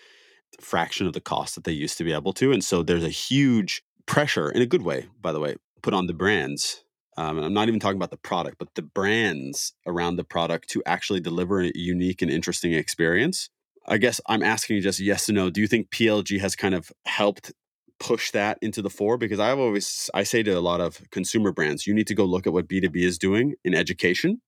[0.61, 2.51] fraction of the cost that they used to be able to.
[2.51, 6.07] And so there's a huge pressure, in a good way, by the way, put on
[6.07, 6.83] the brands.
[7.17, 10.83] Um, I'm not even talking about the product, but the brands around the product to
[10.85, 13.49] actually deliver a unique and interesting experience.
[13.87, 15.49] I guess I'm asking you just yes or no.
[15.49, 17.53] Do you think PLG has kind of helped
[17.99, 21.51] push that into the fore because I've always I say to a lot of consumer
[21.51, 24.41] brands, you need to go look at what B2B is doing in education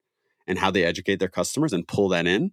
[0.46, 2.52] and how they educate their customers and pull that in.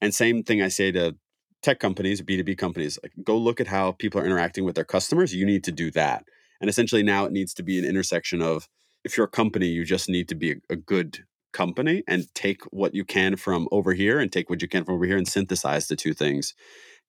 [0.00, 1.16] And same thing I say to
[1.62, 5.34] tech companies, B2B companies, like go look at how people are interacting with their customers.
[5.34, 6.24] You need to do that.
[6.60, 8.68] And essentially now it needs to be an intersection of
[9.04, 12.62] if you're a company, you just need to be a, a good company and take
[12.64, 15.26] what you can from over here and take what you can from over here and
[15.26, 16.54] synthesize the two things.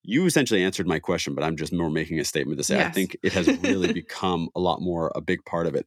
[0.08, 2.88] You essentially answered my question, but I'm just more making a statement to say yes.
[2.88, 5.86] I think it has really become a lot more a big part of it.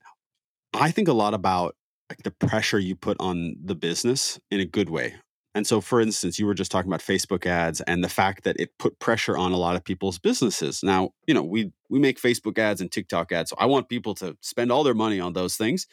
[0.75, 1.75] I think a lot about
[2.11, 5.14] like the pressure you put on the business in a good way.
[5.55, 8.57] And so, for instance, you were just talking about Facebook ads and the fact that
[8.61, 10.83] it put pressure on a lot of people's businesses.
[10.83, 14.14] Now, you know, we we make Facebook ads and TikTok ads, so I want people
[14.16, 15.87] to spend all their money on those things.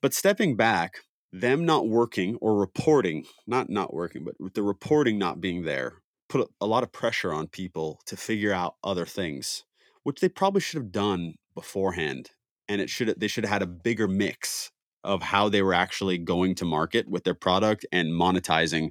[0.00, 1.00] But stepping back,
[1.32, 5.94] them not working or reporting, not not working, but the reporting not being there,
[6.28, 9.64] put a lot of pressure on people to figure out other things,
[10.02, 12.30] which they probably should have done beforehand.
[12.68, 14.70] And it should they should have had a bigger mix
[15.04, 18.90] of how they were actually going to market with their product and monetizing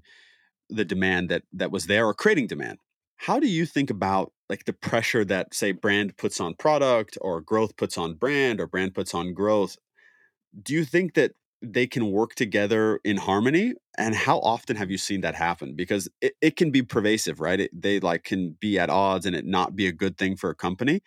[0.69, 2.79] the demand that that was there or creating demand.
[3.17, 7.41] How do you think about like the pressure that say brand puts on product or
[7.41, 9.77] growth puts on brand or brand puts on growth?
[10.61, 11.33] Do you think that
[11.73, 16.09] they can work together in harmony and how often have you seen that happen because
[16.21, 19.45] it, it can be pervasive right it, they like can be at odds and it
[19.45, 21.01] not be a good thing for a company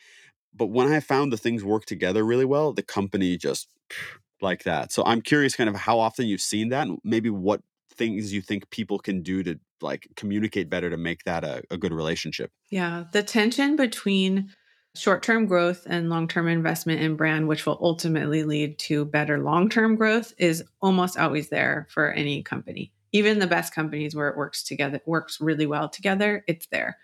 [0.54, 3.68] but when i found the things work together really well the company just
[4.40, 4.92] like that.
[4.92, 8.40] So I'm curious kind of how often you've seen that and maybe what things you
[8.40, 12.50] think people can do to like communicate better to make that a, a good relationship.
[12.70, 13.04] Yeah.
[13.12, 14.50] The tension between
[14.94, 19.38] short term growth and long term investment in brand, which will ultimately lead to better
[19.38, 22.92] long term growth, is almost always there for any company.
[23.12, 26.98] Even the best companies where it works together, works really well together, it's there.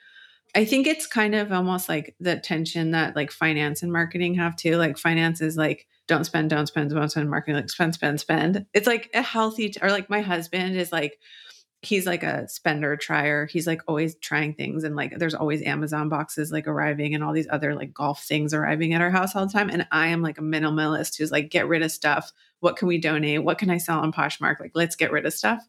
[0.55, 4.55] I think it's kind of almost like the tension that like finance and marketing have
[4.55, 4.77] too.
[4.77, 8.67] Like finance is like, don't spend, don't spend, don't spend, marketing, like spend, spend, spend.
[8.73, 11.19] It's like a healthy, t- or like my husband is like,
[11.85, 13.47] he's like a spender trier.
[13.47, 17.33] He's like always trying things and like there's always Amazon boxes like arriving and all
[17.33, 19.71] these other like golf things arriving at our house all the time.
[19.71, 22.33] And I am like a minimalist who's like, get rid of stuff.
[22.61, 23.45] What can we donate?
[23.45, 24.61] What can I sell on Poshmark?
[24.61, 25.63] Like, let's get rid of stuff.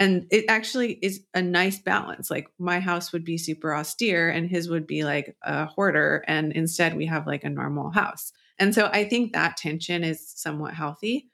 [0.00, 2.30] And it actually is a nice balance.
[2.30, 6.24] Like my house would be super austere and his would be like a hoarder.
[6.28, 8.32] And instead we have like a normal house.
[8.58, 11.28] And so I think that tension is somewhat healthy.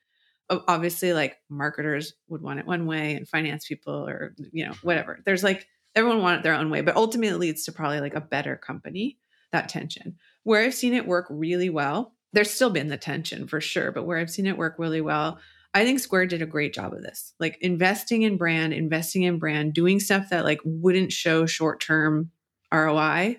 [0.50, 5.20] Obviously, like marketers would want it one way and finance people or, you know, whatever.
[5.24, 8.14] There's like everyone want it their own way, but ultimately it leads to probably like
[8.14, 9.18] a better company,
[9.52, 10.16] that tension.
[10.42, 14.04] Where I've seen it work really well, there's still been the tension for sure, but
[14.04, 15.38] where I've seen it work really well,
[15.72, 17.32] I think Square did a great job of this.
[17.40, 22.30] Like investing in brand, investing in brand, doing stuff that like wouldn't show short-term
[22.72, 23.38] ROI,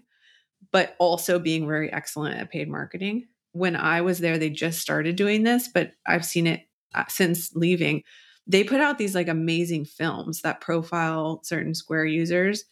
[0.71, 5.15] but also being very excellent at paid marketing when I was there, they just started
[5.15, 6.64] doing this, but I've seen it
[7.09, 8.03] since leaving.
[8.47, 12.63] They put out these like amazing films that profile certain Square users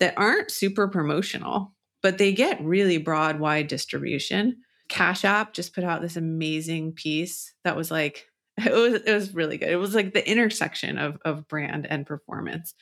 [0.00, 4.58] that aren't super promotional, but they get really broad, wide distribution.
[4.88, 8.26] Cash App just put out this amazing piece that was like,
[8.58, 9.70] it was, it was really good.
[9.70, 12.74] It was like the intersection of, of brand and performance.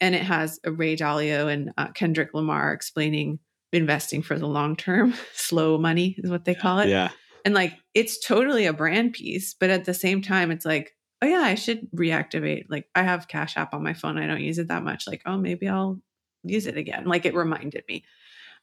[0.00, 3.38] And it has Ray Dalio and uh, Kendrick Lamar explaining
[3.72, 5.14] investing for the long term.
[5.34, 6.88] Slow money is what they call it.
[6.88, 7.10] Yeah.
[7.46, 11.26] And like it's totally a brand piece, but at the same time, it's like, oh
[11.28, 12.64] yeah, I should reactivate.
[12.68, 14.18] Like I have Cash App on my phone.
[14.18, 15.06] I don't use it that much.
[15.06, 16.00] Like, oh, maybe I'll
[16.42, 17.04] use it again.
[17.04, 18.04] Like it reminded me.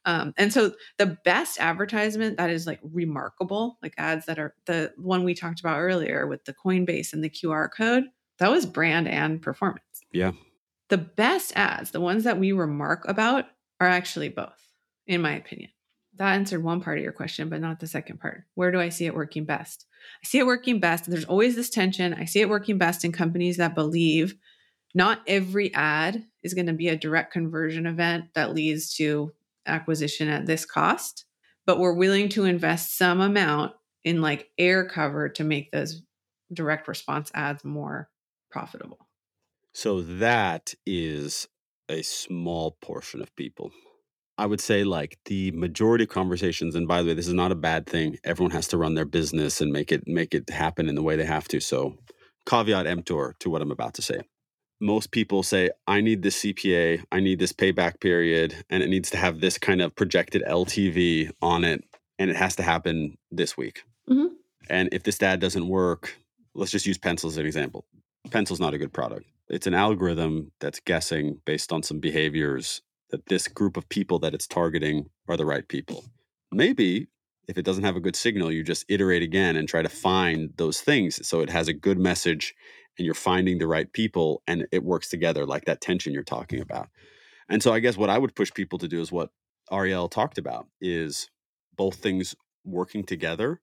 [0.04, 4.92] Um, and so the best advertisement that is like remarkable, like ads that are the
[4.98, 8.04] one we talked about earlier with the Coinbase and the QR code,
[8.38, 10.02] that was brand and performance.
[10.12, 10.32] Yeah.
[10.90, 13.46] The best ads, the ones that we remark about,
[13.80, 14.60] are actually both
[15.06, 15.70] in my opinion.
[16.16, 18.44] That answered one part of your question, but not the second part.
[18.54, 19.86] Where do I see it working best?
[20.22, 21.10] I see it working best.
[21.10, 22.14] There's always this tension.
[22.14, 24.36] I see it working best in companies that believe
[24.94, 29.32] not every ad is going to be a direct conversion event that leads to
[29.66, 31.24] acquisition at this cost,
[31.66, 33.72] but we're willing to invest some amount
[34.04, 36.02] in like air cover to make those
[36.52, 38.08] direct response ads more
[38.50, 39.08] profitable.
[39.72, 41.48] So that is
[41.88, 43.72] a small portion of people.
[44.36, 47.52] I would say like the majority of conversations, and by the way, this is not
[47.52, 48.18] a bad thing.
[48.24, 51.16] Everyone has to run their business and make it make it happen in the way
[51.16, 51.60] they have to.
[51.60, 51.96] So
[52.46, 54.20] caveat emptor to what I'm about to say.
[54.80, 59.08] Most people say, I need this CPA, I need this payback period, and it needs
[59.10, 61.84] to have this kind of projected LTV on it,
[62.18, 63.84] and it has to happen this week.
[64.10, 64.34] Mm-hmm.
[64.68, 66.16] And if this ad doesn't work,
[66.54, 67.86] let's just use Pencil as an example.
[68.30, 69.26] Pencil's not a good product.
[69.48, 74.34] It's an algorithm that's guessing based on some behaviors that this group of people that
[74.34, 76.04] it's targeting are the right people.
[76.50, 77.08] Maybe
[77.46, 80.50] If it doesn't have a good signal, you just iterate again and try to find
[80.56, 82.54] those things so it has a good message
[82.96, 86.60] and you're finding the right people and it works together like that tension you're talking
[86.60, 86.72] mm-hmm.
[86.72, 86.88] about.
[87.48, 89.30] And so I guess what I would push people to do is what
[89.70, 91.30] Arielle talked about is
[91.76, 92.34] both things
[92.64, 93.60] working together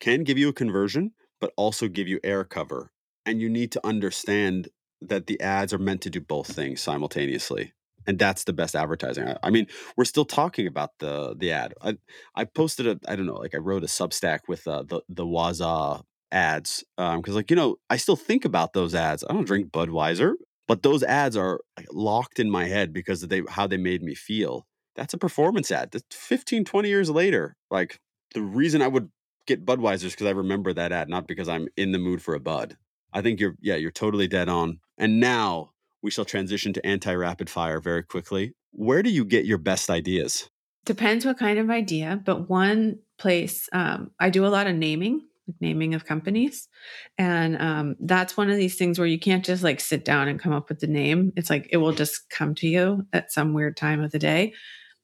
[0.00, 2.92] can give you a conversion but also give you air cover
[3.24, 4.68] and you need to understand
[5.00, 7.72] that the ads are meant to do both things simultaneously
[8.06, 9.28] and that's the best advertising.
[9.28, 11.74] I, I, mean, we're still talking about the the ad.
[11.82, 11.96] I
[12.34, 15.24] I posted a I don't know like I wrote a Substack with uh, the the
[15.24, 19.24] Whassup ads because um, like you know I still think about those ads.
[19.28, 20.34] I don't drink Budweiser,
[20.66, 24.14] but those ads are like, locked in my head because they how they made me
[24.14, 24.66] feel.
[24.96, 25.90] That's a performance ad.
[25.90, 27.56] That's 15, 20 years later.
[27.70, 27.98] Like
[28.34, 29.10] the reason I would
[29.46, 32.34] get Budweiser is because I remember that ad, not because I'm in the mood for
[32.34, 32.76] a Bud.
[33.12, 34.80] I think you're yeah, you're totally dead on.
[34.98, 35.71] And now
[36.02, 38.54] we shall transition to anti rapid fire very quickly.
[38.72, 40.48] Where do you get your best ideas?
[40.84, 45.22] Depends what kind of idea, but one place um, I do a lot of naming,
[45.60, 46.68] naming of companies.
[47.16, 50.40] And um, that's one of these things where you can't just like sit down and
[50.40, 51.32] come up with the name.
[51.36, 54.54] It's like it will just come to you at some weird time of the day.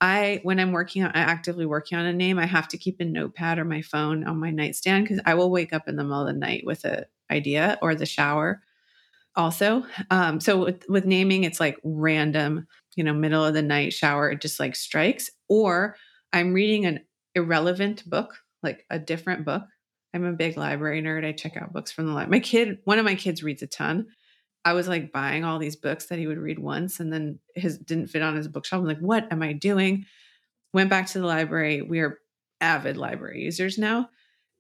[0.01, 3.05] I, when I'm working on, actively working on a name, I have to keep a
[3.05, 6.27] notepad or my phone on my nightstand because I will wake up in the middle
[6.27, 8.63] of the night with an idea or the shower
[9.37, 9.85] also.
[10.11, 12.67] Um, so with, with naming, it's like random,
[12.97, 15.31] you know, middle of the night shower, it just like strikes.
[15.49, 15.97] Or
[16.33, 17.01] I'm reading an
[17.35, 19.63] irrelevant book, like a different book.
[20.15, 21.25] I'm a big library nerd.
[21.25, 22.41] I check out books from the library.
[22.41, 24.07] My kid, one of my kids reads a ton.
[24.65, 27.79] I was like buying all these books that he would read once and then his
[27.79, 28.81] didn't fit on his bookshelf.
[28.81, 30.05] I'm like, what am I doing?
[30.73, 31.83] Went back to the library.
[31.83, 32.19] We are
[32.61, 34.09] avid library users now.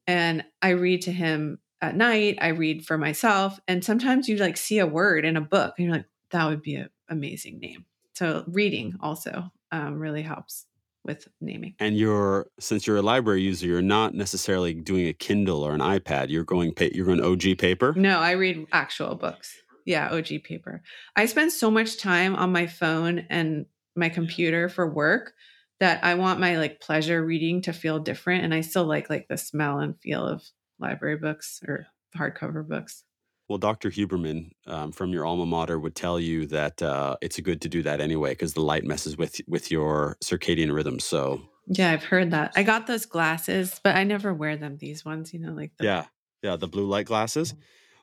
[0.07, 4.57] And I read to him at night i read for myself and sometimes you like
[4.57, 7.85] see a word in a book and you're like that would be an amazing name.
[8.15, 10.67] So reading also um, really helps
[11.05, 11.75] with naming.
[11.79, 15.81] And you're since you're a library user you're not necessarily doing a kindle or an
[15.81, 16.29] ipad.
[16.29, 17.95] You're going you're going og paper?
[17.97, 19.55] No i read actual books.
[19.87, 20.83] Yeah og paper.
[21.17, 23.67] I spend so much time on my phone and
[23.97, 25.33] my computer for work
[25.81, 29.27] that i want my like pleasure reading to feel different and i still like like
[29.29, 30.43] the smell and feel of
[30.79, 33.05] library books or hardcover books.
[33.49, 33.91] Well, Dr.
[33.91, 37.83] Huberman um, from your alma mater would tell you that uh, it's good to do
[37.83, 40.99] that anyway because the light messes with with your circadian rhythm.
[41.01, 42.53] So yeah, I've heard that.
[42.57, 44.77] I got those glasses, but I never wear them.
[44.79, 46.05] These ones, you know, like the- yeah,
[46.43, 47.55] yeah, the blue light glasses.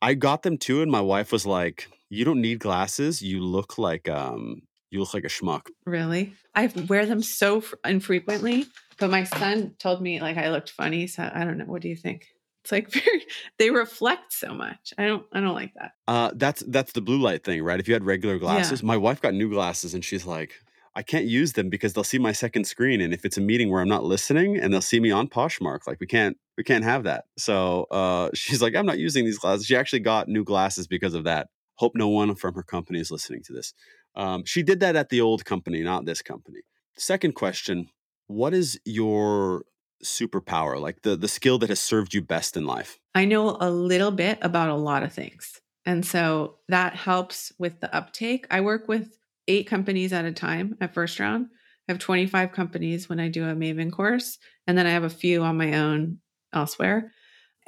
[0.01, 3.21] I got them too, and my wife was like, "You don't need glasses.
[3.21, 6.33] You look like um, you look like a schmuck." Really?
[6.55, 8.65] I wear them so infrequently,
[8.99, 11.07] but my son told me like I looked funny.
[11.07, 11.65] So I don't know.
[11.65, 12.27] What do you think?
[12.65, 13.25] It's like very
[13.59, 14.93] they reflect so much.
[14.97, 15.91] I don't I don't like that.
[16.07, 17.79] Uh that's that's the blue light thing, right?
[17.79, 18.87] If you had regular glasses, yeah.
[18.87, 20.53] my wife got new glasses and she's like,
[20.95, 23.01] I can't use them because they'll see my second screen.
[23.01, 25.85] And if it's a meeting where I'm not listening and they'll see me on Poshmark,
[25.85, 27.25] like we can't we can't have that.
[27.37, 29.67] So uh she's like, I'm not using these glasses.
[29.67, 31.49] She actually got new glasses because of that.
[31.75, 33.73] Hope no one from her company is listening to this.
[34.15, 36.61] Um, she did that at the old company, not this company.
[36.97, 37.89] Second question
[38.25, 39.65] What is your
[40.05, 42.99] superpower, like the the skill that has served you best in life?
[43.13, 45.61] I know a little bit about a lot of things.
[45.85, 48.47] And so that helps with the uptake.
[48.49, 51.47] I work with 8 companies at a time at first round.
[51.87, 55.09] I have 25 companies when I do a Maven course, and then I have a
[55.09, 56.17] few on my own
[56.51, 57.11] elsewhere.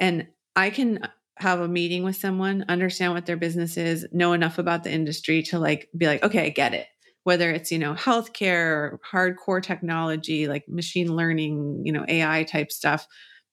[0.00, 0.26] And
[0.56, 4.82] I can have a meeting with someone, understand what their business is, know enough about
[4.82, 6.88] the industry to like be like, okay, I get it
[7.28, 13.06] whether it's you know healthcare hardcore technology like machine learning you know ai type stuff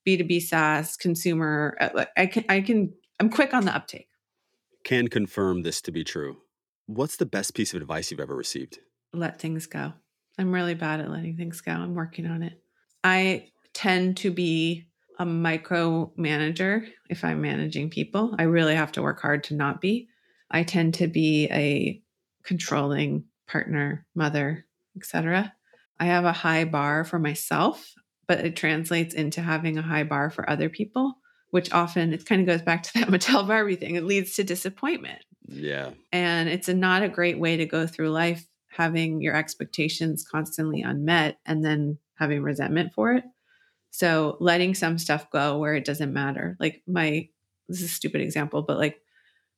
[0.07, 4.07] b2b saas consumer uh, i can i can i'm quick on the uptake.
[4.85, 6.37] Can confirm this to be true.
[6.85, 8.79] What's the best piece of advice you've ever received?
[9.11, 9.91] Let things go.
[10.37, 11.73] I'm really bad at letting things go.
[11.73, 12.53] I'm working on it.
[13.03, 14.87] I tend to be
[15.19, 18.35] a micromanager if i'm managing people.
[18.39, 20.07] I really have to work hard to not be.
[20.49, 22.01] I tend to be a
[22.43, 24.65] controlling partner, mother,
[24.95, 25.53] etc.
[25.99, 27.93] I have a high bar for myself,
[28.27, 31.15] but it translates into having a high bar for other people,
[31.51, 33.95] which often it kind of goes back to that Mattel Barbie thing.
[33.95, 35.19] It leads to disappointment.
[35.47, 35.91] Yeah.
[36.11, 40.81] And it's a, not a great way to go through life having your expectations constantly
[40.81, 43.23] unmet and then having resentment for it.
[43.91, 46.57] So letting some stuff go where it doesn't matter.
[46.59, 47.29] Like my
[47.69, 48.97] this is a stupid example, but like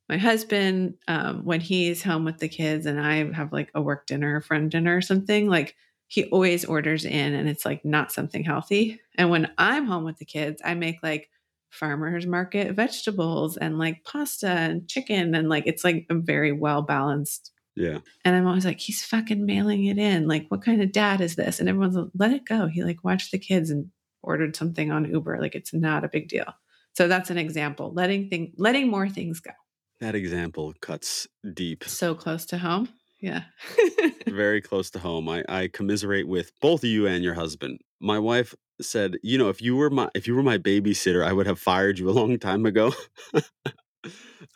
[0.10, 4.05] my husband um, when he's home with the kids and i have like a work
[4.05, 5.76] dinner a friend dinner or something like
[6.08, 10.18] he always orders in and it's like not something healthy and when i'm home with
[10.18, 11.30] the kids i make like
[11.70, 16.82] farmers market vegetables and like pasta and chicken and like it's like a very well
[16.82, 20.93] balanced yeah and i'm always like he's fucking mailing it in like what kind of
[20.93, 23.91] dad is this and everyone's like let it go he like watched the kids and
[24.28, 25.39] ordered something on Uber.
[25.41, 26.53] Like it's not a big deal.
[26.93, 27.93] So that's an example.
[27.93, 29.51] Letting thing letting more things go.
[30.00, 31.84] That example cuts deep.
[31.86, 32.89] So close to home.
[33.20, 33.43] Yeah.
[34.28, 35.28] Very close to home.
[35.28, 37.80] I, I commiserate with both you and your husband.
[38.00, 41.34] My wife said, you know, if you were my if you were my babysitter, I
[41.34, 42.93] would have fired you a long time ago.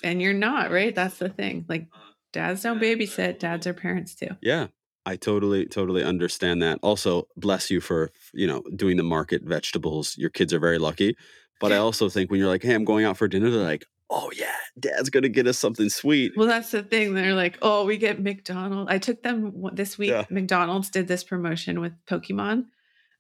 [0.03, 0.93] and you're not, right?
[0.93, 1.65] That's the thing.
[1.67, 1.87] Like
[2.33, 4.29] dads don't babysit, dads are parents too.
[4.41, 4.67] Yeah.
[5.03, 6.77] I totally, totally understand that.
[6.83, 10.15] Also, bless you for, you know, doing the market vegetables.
[10.15, 11.17] Your kids are very lucky.
[11.59, 13.85] But I also think when you're like, hey, I'm going out for dinner, they're like,
[14.11, 16.33] oh, yeah, dad's going to get us something sweet.
[16.35, 17.13] Well, that's the thing.
[17.13, 18.91] They're like, oh, we get McDonald's.
[18.91, 20.09] I took them this week.
[20.09, 20.25] Yeah.
[20.29, 22.65] McDonald's did this promotion with Pokemon.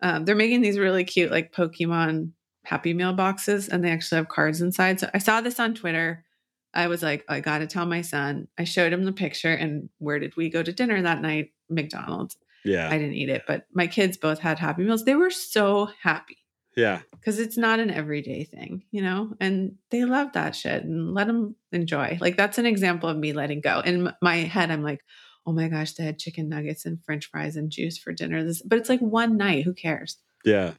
[0.01, 2.31] Um, they're making these really cute, like Pokemon
[2.65, 4.99] Happy Meal boxes, and they actually have cards inside.
[4.99, 6.25] So I saw this on Twitter.
[6.73, 8.47] I was like, I got to tell my son.
[8.57, 11.51] I showed him the picture, and where did we go to dinner that night?
[11.69, 12.37] McDonald's.
[12.65, 12.89] Yeah.
[12.89, 15.05] I didn't eat it, but my kids both had Happy Meals.
[15.05, 16.37] They were so happy.
[16.75, 17.01] Yeah.
[17.11, 21.27] Because it's not an everyday thing, you know, and they love that shit and let
[21.27, 22.17] them enjoy.
[22.21, 23.81] Like, that's an example of me letting go.
[23.81, 25.01] In my head, I'm like,
[25.45, 28.43] oh my gosh, they had chicken nuggets and french fries and juice for dinner.
[28.43, 29.65] This, but it's like one night.
[29.65, 30.17] Who cares?
[30.45, 30.73] Yeah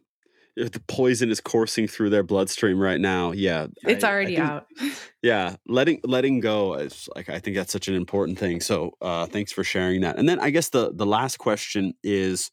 [0.56, 4.40] if the poison is coursing through their bloodstream right now yeah it's I, already I
[4.40, 4.66] think, out
[5.22, 9.26] yeah letting letting go is like i think that's such an important thing so uh
[9.26, 12.50] thanks for sharing that and then i guess the the last question is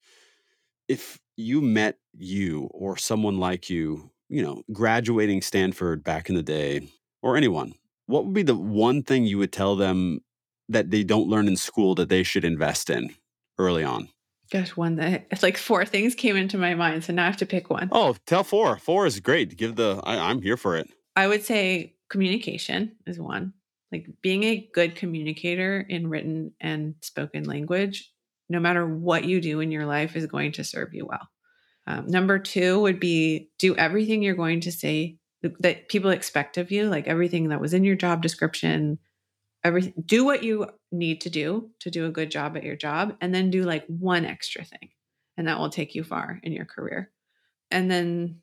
[0.88, 6.44] if you met you or someone like you you know graduating stanford back in the
[6.44, 6.88] day
[7.22, 7.74] or anyone
[8.08, 10.20] what would be the one thing you would tell them
[10.68, 13.16] that they don't learn in school that they should invest in
[13.58, 14.10] early on
[14.52, 17.38] Gosh, one that it's like four things came into my mind, so now I have
[17.38, 17.88] to pick one.
[17.92, 18.80] Oh, tell four.
[18.80, 19.56] Four is great.
[19.58, 20.90] Give the I, I'm here for it.
[21.16, 23.54] I would say communication is one.
[23.92, 28.12] Like being a good communicator in written and spoken language,
[28.50, 31.28] no matter what you do in your life, is going to serve you well.
[31.88, 36.72] Um, number two would be do everything you're going to say that people expect of
[36.72, 39.00] you, like everything that was in your job description,
[39.64, 43.16] everything do what you need to do to do a good job at your job
[43.22, 44.89] and then do like one extra thing
[45.38, 47.12] and that will take you far in your career
[47.72, 48.39] and then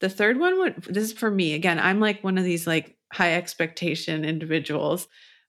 [0.00, 2.96] the third one would this is for me again i'm like one of these like
[3.12, 5.08] high expectation individuals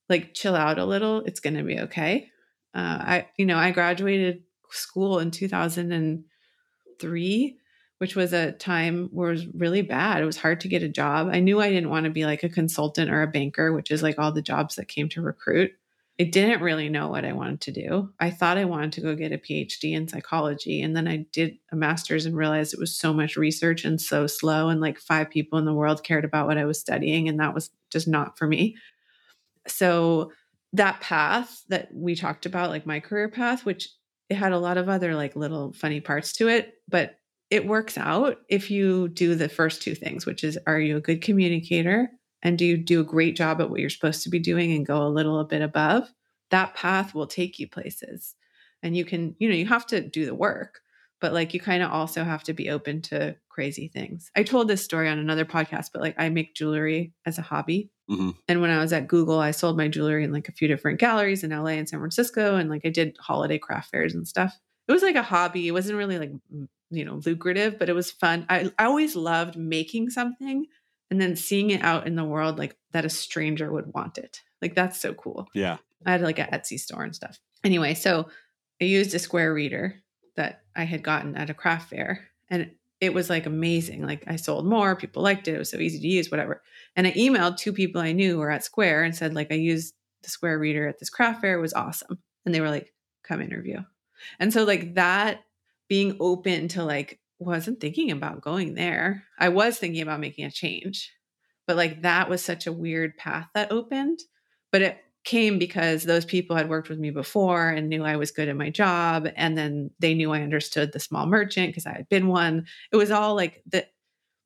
[0.09, 2.28] like chill out a little it's going to be okay
[2.74, 7.57] uh, i you know i graduated school in 2003
[8.01, 10.24] which was a time where it was really bad.
[10.24, 11.30] It was hard to get a job.
[11.32, 14.01] I knew I didn't want to be like a consultant or a banker, which is
[14.01, 15.72] like all the jobs that came to recruit.
[16.19, 18.09] I didn't really know what I wanted to do.
[18.19, 20.82] I thought I wanted to go get a PhD in psychology.
[20.82, 24.26] And then I did a master's and realized it was so much research and so
[24.26, 24.69] slow.
[24.69, 27.30] And like five people in the world cared about what I was studying.
[27.30, 28.78] And that was just not for me.
[29.67, 30.32] So
[30.74, 33.89] that path that we talked about, like my career path, which
[34.30, 37.17] it had a lot of other like little funny parts to it, but
[37.49, 41.01] it works out if you do the first two things, which is are you a
[41.01, 42.09] good communicator
[42.41, 44.86] and do you do a great job at what you're supposed to be doing and
[44.86, 46.09] go a little a bit above?
[46.49, 48.36] That path will take you places.
[48.82, 50.80] And you can, you know, you have to do the work,
[51.22, 54.32] but like you kind of also have to be open to crazy things.
[54.36, 57.91] I told this story on another podcast, but like I make jewelry as a hobby.
[58.09, 58.32] Mm-hmm.
[58.47, 60.99] And when I was at Google, I sold my jewelry in like a few different
[60.99, 62.57] galleries in LA and San Francisco.
[62.57, 64.59] And like I did holiday craft fairs and stuff.
[64.88, 65.67] It was like a hobby.
[65.67, 66.32] It wasn't really like
[66.91, 70.65] you know lucrative but it was fun I, I always loved making something
[71.09, 74.41] and then seeing it out in the world like that a stranger would want it
[74.61, 78.28] like that's so cool yeah i had like an etsy store and stuff anyway so
[78.82, 79.95] i used a square reader
[80.36, 84.36] that i had gotten at a craft fair and it was like amazing like i
[84.36, 86.62] sold more people liked it it was so easy to use whatever
[86.96, 89.94] and i emailed two people i knew were at square and said like i used
[90.24, 93.42] the square reader at this craft fair it was awesome and they were like come
[93.42, 93.80] interview
[94.40, 95.42] and so like that
[95.88, 99.24] being open to like wasn't thinking about going there.
[99.38, 101.12] I was thinking about making a change.
[101.68, 104.20] But like that was such a weird path that opened,
[104.72, 108.32] but it came because those people had worked with me before and knew I was
[108.32, 111.93] good at my job and then they knew I understood the small merchant because I
[111.93, 112.65] had been one.
[112.91, 113.91] It was all like that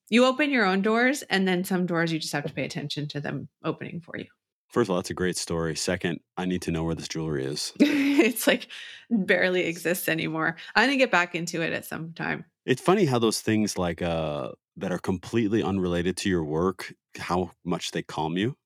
[0.10, 3.08] you open your own doors and then some doors you just have to pay attention
[3.10, 4.26] to them opening for you.
[4.70, 5.76] First of all, that's a great story.
[5.76, 7.72] Second, I need to know where this jewelry is.
[7.80, 8.68] it's like
[9.10, 10.58] barely exists anymore.
[10.76, 12.44] I'm gonna get back into it at some time.
[12.66, 17.52] It's funny how those things like uh that are completely unrelated to your work, how
[17.64, 18.58] much they calm you.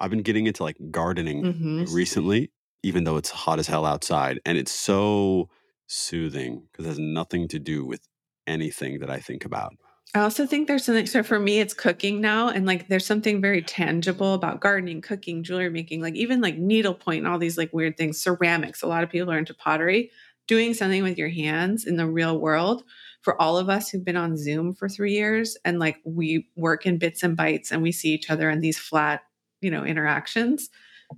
[0.00, 1.94] I've been getting into like gardening mm-hmm.
[1.94, 2.50] recently,
[2.82, 5.48] even though it's hot as hell outside, and it's so
[5.86, 8.00] soothing because it has nothing to do with
[8.46, 9.74] anything that I think about.
[10.14, 12.48] I also think there's something, so for me, it's cooking now.
[12.48, 17.18] And like there's something very tangible about gardening, cooking, jewelry making, like even like needlepoint
[17.18, 18.82] and all these like weird things, ceramics.
[18.82, 20.10] A lot of people are into pottery.
[20.48, 22.82] Doing something with your hands in the real world
[23.20, 26.86] for all of us who've been on Zoom for three years and like we work
[26.86, 29.20] in bits and bytes and we see each other in these flat,
[29.60, 30.68] you know, interactions,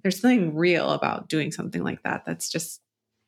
[0.03, 2.24] there's something real about doing something like that.
[2.26, 2.80] That's just,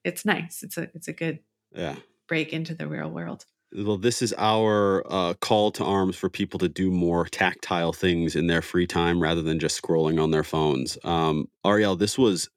[0.05, 0.63] it's nice.
[0.63, 1.41] It's a, it's a good
[1.75, 1.97] Yeah.
[2.29, 3.45] break into the real world.
[3.77, 8.37] Well, this is our uh, call to arms for people to do more tactile things
[8.37, 10.97] in their free time rather than just scrolling on their phones.
[11.03, 12.49] Um, Arielle, this was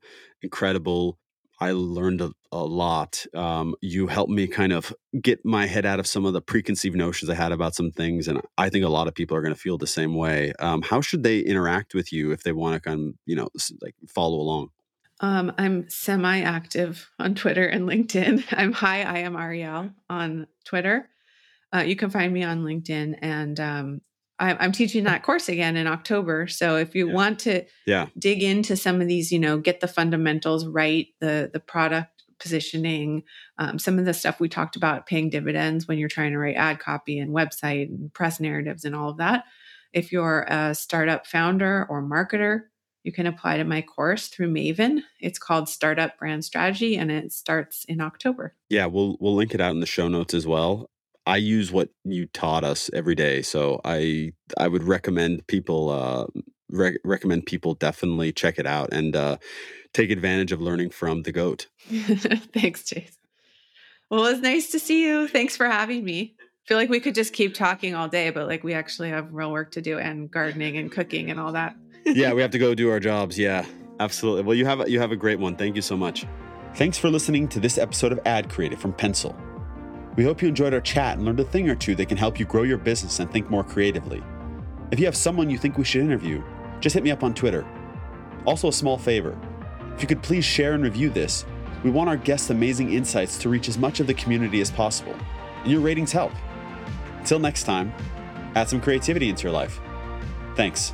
[0.44, 1.18] incredible.
[1.60, 3.26] I learned a, a lot.
[3.34, 6.96] Um, you helped me kind of get my head out of some of the preconceived
[6.96, 9.54] notions I had about some things, and I think a lot of people are going
[9.54, 10.54] to feel the same way.
[10.60, 13.50] Um, how should they interact with you if they want to kind of, you know,
[13.82, 14.70] like follow along?
[15.20, 18.44] Um, I'm semi active on Twitter and LinkedIn.
[18.52, 21.10] I'm hi, I am Ariel on Twitter.
[21.74, 24.02] Uh, you can find me on LinkedIn, and um,
[24.40, 26.48] I'm teaching that course again in October.
[26.48, 27.14] So if you Yeah.
[27.14, 31.50] want to Yeah, dig into some of these, you know, get the fundamentals right, the
[31.52, 33.24] the product positioning,
[33.58, 36.56] um, some of the stuff we talked about paying dividends when you're trying to write
[36.56, 39.44] ad copy and website and press narratives and all of that.
[39.92, 42.66] If you're a startup founder or marketer,
[43.04, 45.02] you can apply to my course through Maven.
[45.20, 48.54] It's called Startup Brand Strategy, and it starts in October.
[48.70, 50.90] yeah, we'll we'll link it out in the show notes as well.
[51.28, 56.42] I use what you taught us every day, so I I would recommend people uh,
[56.70, 59.38] re- recommend people definitely check it out and uh,
[59.94, 61.68] take advantage of learning from the goat.
[61.90, 63.18] Thanks, Chase.
[64.10, 65.28] Well, it was nice to see you.
[65.28, 66.36] Thanks for having me.
[66.40, 69.34] I feel like we could just keep talking all day, but like we actually have
[69.34, 71.76] real work to do and gardening and cooking and all that.
[72.06, 73.38] yeah, we have to go do our jobs.
[73.38, 73.66] Yeah,
[74.00, 74.44] absolutely.
[74.44, 75.58] Well, you have a, you have a great one.
[75.58, 76.26] Thank you so much.
[76.76, 79.36] Thanks for listening to this episode of Ad Creative from Pencil.
[80.18, 82.40] We hope you enjoyed our chat and learned a thing or two that can help
[82.40, 84.24] you grow your business and think more creatively.
[84.92, 86.44] If you have someone you think we should interview,
[86.80, 87.66] just hit me up on Twitter.
[88.46, 89.38] Also, a small favor
[89.98, 91.44] if you could please share and review this,
[91.84, 95.16] we want our guests' amazing insights to reach as much of the community as possible,
[95.64, 96.32] and your ratings help.
[97.18, 97.92] Until next time,
[98.54, 99.80] add some creativity into your life.
[100.56, 100.94] Thanks.